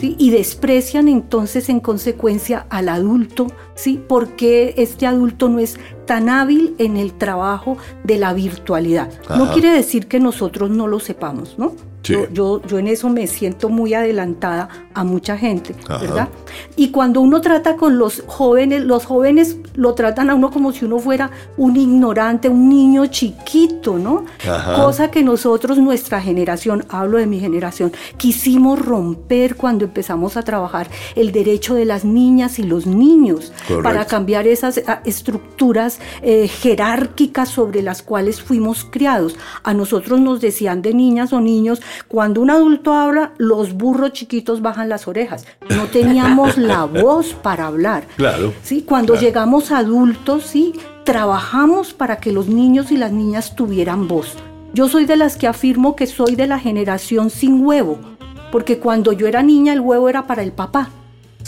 y 0.00 0.30
desprecian 0.30 1.08
entonces 1.08 1.68
en 1.68 1.80
consecuencia 1.80 2.66
al 2.70 2.88
adulto, 2.88 3.48
¿sí? 3.74 4.00
porque 4.06 4.74
este 4.76 5.06
adulto 5.06 5.48
no 5.48 5.58
es 5.58 5.78
tan 6.06 6.28
hábil 6.28 6.74
en 6.78 6.96
el 6.96 7.14
trabajo 7.14 7.78
de 8.04 8.18
la 8.18 8.32
virtualidad. 8.32 9.10
No 9.28 9.52
quiere 9.52 9.70
decir 9.70 10.06
que 10.06 10.20
nosotros 10.20 10.70
no 10.70 10.86
lo 10.86 11.00
sepamos, 11.00 11.58
¿no? 11.58 11.72
Yo, 12.04 12.60
yo, 12.62 12.78
en 12.78 12.88
eso 12.88 13.08
me 13.08 13.26
siento 13.26 13.68
muy 13.68 13.94
adelantada 13.94 14.68
a 14.92 15.04
mucha 15.04 15.38
gente, 15.38 15.74
¿verdad? 15.88 16.28
Y 16.76 16.90
cuando 16.90 17.20
uno 17.20 17.40
trata 17.40 17.76
con 17.76 17.98
los 17.98 18.22
jóvenes, 18.26 18.82
los 18.84 19.06
jóvenes 19.06 19.56
lo 19.74 19.94
tratan 19.94 20.30
a 20.30 20.34
uno 20.34 20.50
como 20.50 20.72
si 20.72 20.84
uno 20.84 20.98
fuera 20.98 21.30
un 21.56 21.76
ignorante, 21.76 22.48
un 22.48 22.68
niño 22.68 23.06
chiquito, 23.06 23.98
¿no? 23.98 24.24
Cosa 24.76 25.10
que 25.10 25.22
nosotros, 25.22 25.78
nuestra 25.78 26.20
generación, 26.20 26.84
hablo 26.88 27.18
de 27.18 27.26
mi 27.26 27.40
generación, 27.40 27.92
quisimos 28.16 28.78
romper 28.78 29.56
cuando 29.56 29.84
empezamos 29.84 30.36
a 30.36 30.42
trabajar 30.42 30.88
el 31.16 31.32
derecho 31.32 31.74
de 31.74 31.84
las 31.84 32.04
niñas 32.04 32.58
y 32.58 32.64
los 32.64 32.86
niños 32.86 33.52
para 33.82 34.04
cambiar 34.06 34.46
esas 34.46 34.80
ah, 34.86 35.00
estructuras 35.04 36.00
eh, 36.22 36.48
jerárquicas 36.48 37.48
sobre 37.48 37.82
las 37.82 38.02
cuales 38.02 38.42
fuimos 38.42 38.84
criados. 38.84 39.36
A 39.62 39.74
nosotros 39.74 40.20
nos 40.20 40.40
decían 40.40 40.82
de 40.82 40.94
niñas 40.94 41.32
o 41.32 41.40
niños, 41.40 41.80
cuando 42.08 42.40
un 42.40 42.50
adulto 42.50 42.94
habla, 42.94 43.32
los 43.38 43.74
burros 43.74 44.12
chiquitos 44.12 44.62
bajan 44.62 44.88
las 44.88 45.08
orejas. 45.08 45.46
No 45.70 45.86
teníamos 45.86 46.56
la 46.58 46.84
voz 46.84 47.34
para 47.34 47.66
hablar. 47.66 48.04
Claro. 48.16 48.52
¿sí? 48.62 48.82
Cuando 48.82 49.14
llegamos 49.14 49.70
adultos, 49.70 50.44
sí, 50.44 50.74
trabajamos 51.04 51.92
para 51.92 52.16
que 52.18 52.32
los 52.32 52.48
niños 52.48 52.90
y 52.90 52.96
las 52.96 53.12
niñas 53.12 53.54
tuvieran 53.54 54.08
voz. 54.08 54.36
Yo 54.72 54.88
soy 54.88 55.04
de 55.04 55.16
las 55.16 55.36
que 55.36 55.46
afirmo 55.46 55.94
que 55.94 56.06
soy 56.06 56.34
de 56.34 56.46
la 56.46 56.58
generación 56.58 57.30
sin 57.30 57.64
huevo, 57.64 57.98
porque 58.50 58.78
cuando 58.78 59.12
yo 59.12 59.28
era 59.28 59.42
niña 59.42 59.72
el 59.72 59.80
huevo 59.80 60.08
era 60.08 60.26
para 60.26 60.42
el 60.42 60.52
papá, 60.52 60.90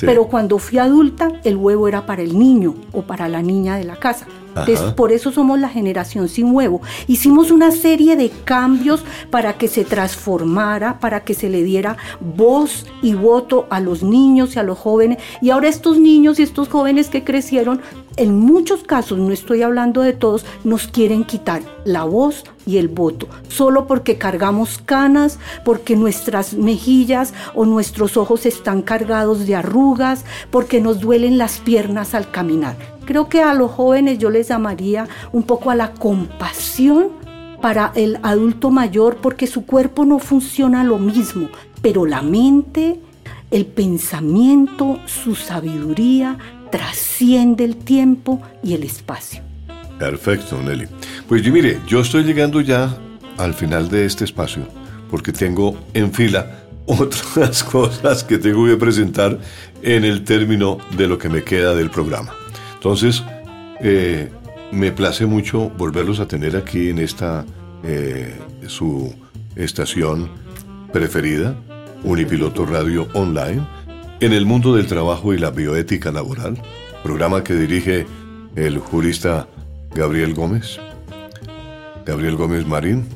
pero 0.01 0.27
cuando 0.27 0.59
fui 0.59 0.79
adulta 0.79 1.29
el 1.45 1.57
huevo 1.57 1.89
era 1.89 2.07
para 2.07 2.23
el 2.23 2.39
niño 2.39 2.75
o 2.93 3.03
para 3.03 3.29
la 3.29 3.43
niña 3.43 3.77
de 3.77 3.85
la 3.85 3.97
casa 3.97 4.27
por 4.97 5.13
eso 5.13 5.33
somos 5.33 5.59
la 5.59 5.69
generación 5.69 6.29
sin 6.29 6.55
huevo. 6.55 6.81
Hicimos 7.07 7.51
una 7.51 7.71
serie 7.71 8.17
de 8.17 8.31
cambios 8.31 9.05
para 9.31 9.55
que 9.55 9.69
se 9.69 9.85
transformara, 9.85 10.99
para 10.99 11.21
que 11.25 11.35
se 11.35 11.49
le 11.49 11.63
diera 11.63 11.97
voz 12.21 12.87
y 13.03 13.15
voto 13.15 13.67
a 13.71 13.81
los 13.81 14.03
niños 14.03 14.57
y 14.57 14.59
a 14.59 14.63
los 14.63 14.79
jóvenes. 14.79 15.19
Y 15.43 15.51
ahora 15.51 15.69
estos 15.69 15.99
niños 15.99 16.39
y 16.39 16.43
estos 16.43 16.69
jóvenes 16.69 17.09
que 17.09 17.25
crecieron, 17.25 17.81
en 18.17 18.39
muchos 18.39 18.83
casos, 18.83 19.19
no 19.19 19.33
estoy 19.33 19.63
hablando 19.63 20.01
de 20.01 20.13
todos, 20.13 20.45
nos 20.65 20.87
quieren 20.87 21.25
quitar 21.25 21.63
la 21.85 22.05
voz 22.05 22.45
y 22.67 22.79
el 22.79 22.89
voto, 22.89 23.29
solo 23.49 23.87
porque 23.87 24.19
cargamos 24.19 24.79
canas, 24.79 25.39
porque 25.65 25.97
nuestras 25.97 26.55
mejillas 26.55 27.35
o 27.55 27.65
nuestros 27.65 28.17
ojos 28.17 28.47
están 28.47 28.83
cargados 28.83 29.47
de 29.47 29.55
arrugas, 29.55 30.25
porque 30.51 30.81
nos 30.81 31.01
duelen 31.01 31.39
las 31.39 31.59
piernas 31.59 32.15
al 32.15 32.31
caminar. 32.31 32.77
Creo 33.05 33.29
que 33.29 33.43
a 33.43 33.55
los 33.55 33.71
jóvenes 33.71 34.19
yo 34.19 34.31
les 34.31 34.49
llamaría 34.49 35.09
un 35.33 35.45
poco 35.45 35.71
a 35.71 35.77
la 35.77 35.93
compasión 35.93 37.11
para 37.61 37.93
el 37.95 38.19
adulto 38.23 38.71
mayor 38.71 39.17
porque 39.17 39.47
su 39.47 39.65
cuerpo 39.65 40.05
no 40.05 40.19
funciona 40.19 40.85
lo 40.85 40.99
mismo, 40.99 41.49
pero 41.83 42.05
la 42.07 42.23
mente, 42.23 43.01
el 43.51 43.67
pensamiento, 43.67 44.99
su 45.07 45.35
sabiduría 45.35 46.39
trasciende 46.71 47.65
el 47.65 47.77
tiempo 47.77 48.43
y 48.63 48.75
el 48.75 48.83
espacio. 48.83 49.43
Perfecto, 49.99 50.61
Nelly. 50.63 50.87
Pues 51.29 51.43
yo 51.43 51.53
mire, 51.53 51.81
yo 51.87 52.01
estoy 52.01 52.25
llegando 52.25 52.61
ya 52.61 52.97
al 53.39 53.55
final 53.55 53.89
de 53.89 54.05
este 54.05 54.25
espacio 54.25 54.67
porque 55.11 55.33
tengo 55.33 55.77
en 55.95 56.13
fila 56.13 56.65
otras 56.87 57.65
cosas 57.65 58.23
que 58.25 58.39
tengo 58.39 58.67
que 58.67 58.77
presentar 58.77 59.39
en 59.83 60.05
el 60.05 60.25
término 60.25 60.79
de 60.97 61.09
lo 61.09 61.19
que 61.19 61.29
me 61.29 61.43
queda 61.43 61.75
del 61.75 61.91
programa. 61.91 62.33
Entonces, 62.75 63.23
eh, 63.81 64.31
me 64.73 64.93
place 64.93 65.27
mucho 65.27 65.71
volverlos 65.71 66.21
a 66.21 66.29
tener 66.29 66.57
aquí 66.57 66.91
en 66.91 66.99
esta, 66.99 67.45
eh, 67.83 68.35
su 68.67 69.13
estación 69.55 70.29
preferida, 70.93 71.57
Unipiloto 72.05 72.67
Radio 72.67 73.09
Online, 73.15 73.67
en 74.21 74.33
el 74.33 74.47
mundo 74.47 74.75
del 74.75 74.87
trabajo 74.87 75.35
y 75.35 75.39
la 75.39 75.51
bioética 75.51 76.11
laboral, 76.11 76.61
programa 77.03 77.45
que 77.45 77.55
dirige 77.55 78.07
el 78.55 78.79
jurista 78.79 79.47
Gabriel 79.95 80.35
Gómez, 80.35 80.79
Gabriel 82.05 82.37
Gómez 82.37 82.67
Marín, 82.67 83.07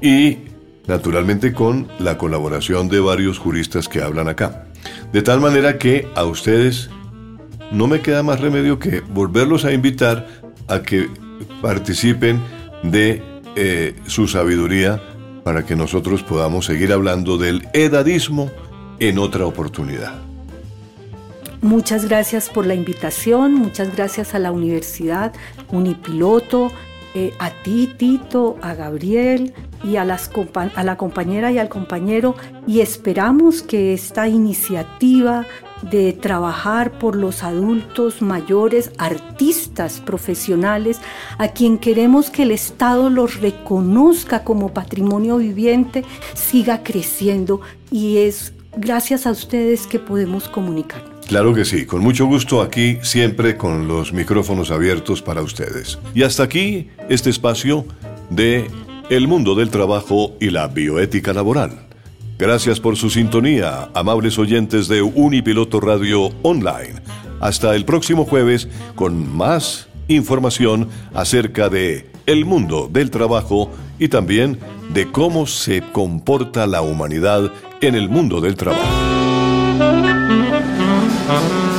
y 0.00 0.38
naturalmente 0.86 1.52
con 1.52 1.88
la 1.98 2.18
colaboración 2.18 2.88
de 2.88 3.00
varios 3.00 3.38
juristas 3.38 3.88
que 3.88 4.02
hablan 4.02 4.28
acá. 4.28 4.66
De 5.12 5.22
tal 5.22 5.40
manera 5.40 5.78
que 5.78 6.08
a 6.14 6.24
ustedes 6.24 6.90
no 7.70 7.86
me 7.86 8.00
queda 8.00 8.22
más 8.22 8.40
remedio 8.40 8.78
que 8.78 9.00
volverlos 9.00 9.64
a 9.64 9.72
invitar 9.72 10.26
a 10.68 10.82
que 10.82 11.08
participen 11.60 12.40
de 12.82 13.22
eh, 13.56 13.94
su 14.06 14.28
sabiduría 14.28 15.00
para 15.44 15.64
que 15.64 15.76
nosotros 15.76 16.22
podamos 16.22 16.66
seguir 16.66 16.92
hablando 16.92 17.38
del 17.38 17.68
edadismo 17.72 18.50
en 18.98 19.18
otra 19.18 19.46
oportunidad. 19.46 20.31
Muchas 21.62 22.08
gracias 22.08 22.50
por 22.50 22.66
la 22.66 22.74
invitación, 22.74 23.54
muchas 23.54 23.94
gracias 23.94 24.34
a 24.34 24.40
la 24.40 24.50
Universidad 24.50 25.32
Unipiloto, 25.70 26.72
eh, 27.14 27.32
a 27.38 27.50
ti, 27.50 27.88
Tito, 27.96 28.56
a 28.62 28.74
Gabriel 28.74 29.54
y 29.84 29.94
a, 29.94 30.04
las, 30.04 30.28
a 30.74 30.82
la 30.82 30.96
compañera 30.96 31.52
y 31.52 31.58
al 31.58 31.68
compañero 31.68 32.34
y 32.66 32.80
esperamos 32.80 33.62
que 33.62 33.94
esta 33.94 34.26
iniciativa 34.26 35.46
de 35.82 36.12
trabajar 36.12 36.98
por 36.98 37.14
los 37.14 37.44
adultos 37.44 38.22
mayores, 38.22 38.90
artistas 38.98 40.00
profesionales, 40.00 41.00
a 41.38 41.46
quien 41.46 41.78
queremos 41.78 42.30
que 42.30 42.42
el 42.42 42.50
Estado 42.50 43.08
los 43.08 43.40
reconozca 43.40 44.42
como 44.42 44.74
patrimonio 44.74 45.36
viviente, 45.36 46.04
siga 46.34 46.82
creciendo 46.82 47.60
y 47.92 48.18
es 48.18 48.52
gracias 48.76 49.28
a 49.28 49.30
ustedes 49.30 49.86
que 49.86 50.00
podemos 50.00 50.48
comunicar. 50.48 51.11
Claro 51.32 51.54
que 51.54 51.64
sí, 51.64 51.86
con 51.86 52.02
mucho 52.02 52.26
gusto 52.26 52.60
aquí, 52.60 52.98
siempre 53.00 53.56
con 53.56 53.88
los 53.88 54.12
micrófonos 54.12 54.70
abiertos 54.70 55.22
para 55.22 55.40
ustedes. 55.40 55.98
Y 56.14 56.24
hasta 56.24 56.42
aquí 56.42 56.90
este 57.08 57.30
espacio 57.30 57.86
de 58.28 58.70
El 59.08 59.28
mundo 59.28 59.54
del 59.54 59.70
trabajo 59.70 60.34
y 60.40 60.50
la 60.50 60.68
bioética 60.68 61.32
laboral. 61.32 61.86
Gracias 62.38 62.80
por 62.80 62.98
su 62.98 63.08
sintonía, 63.08 63.88
amables 63.94 64.38
oyentes 64.38 64.88
de 64.88 65.00
Unipiloto 65.00 65.80
Radio 65.80 66.28
Online. 66.42 67.00
Hasta 67.40 67.74
el 67.76 67.86
próximo 67.86 68.26
jueves 68.26 68.68
con 68.94 69.34
más 69.34 69.88
información 70.08 70.90
acerca 71.14 71.70
de 71.70 72.10
el 72.26 72.44
mundo 72.44 72.90
del 72.92 73.10
trabajo 73.10 73.70
y 73.98 74.08
también 74.08 74.58
de 74.92 75.10
cómo 75.10 75.46
se 75.46 75.80
comporta 75.80 76.66
la 76.66 76.82
humanidad 76.82 77.50
en 77.80 77.94
el 77.94 78.10
mundo 78.10 78.42
del 78.42 78.54
trabajo. 78.54 80.11
Mm-hmm. 81.22 81.71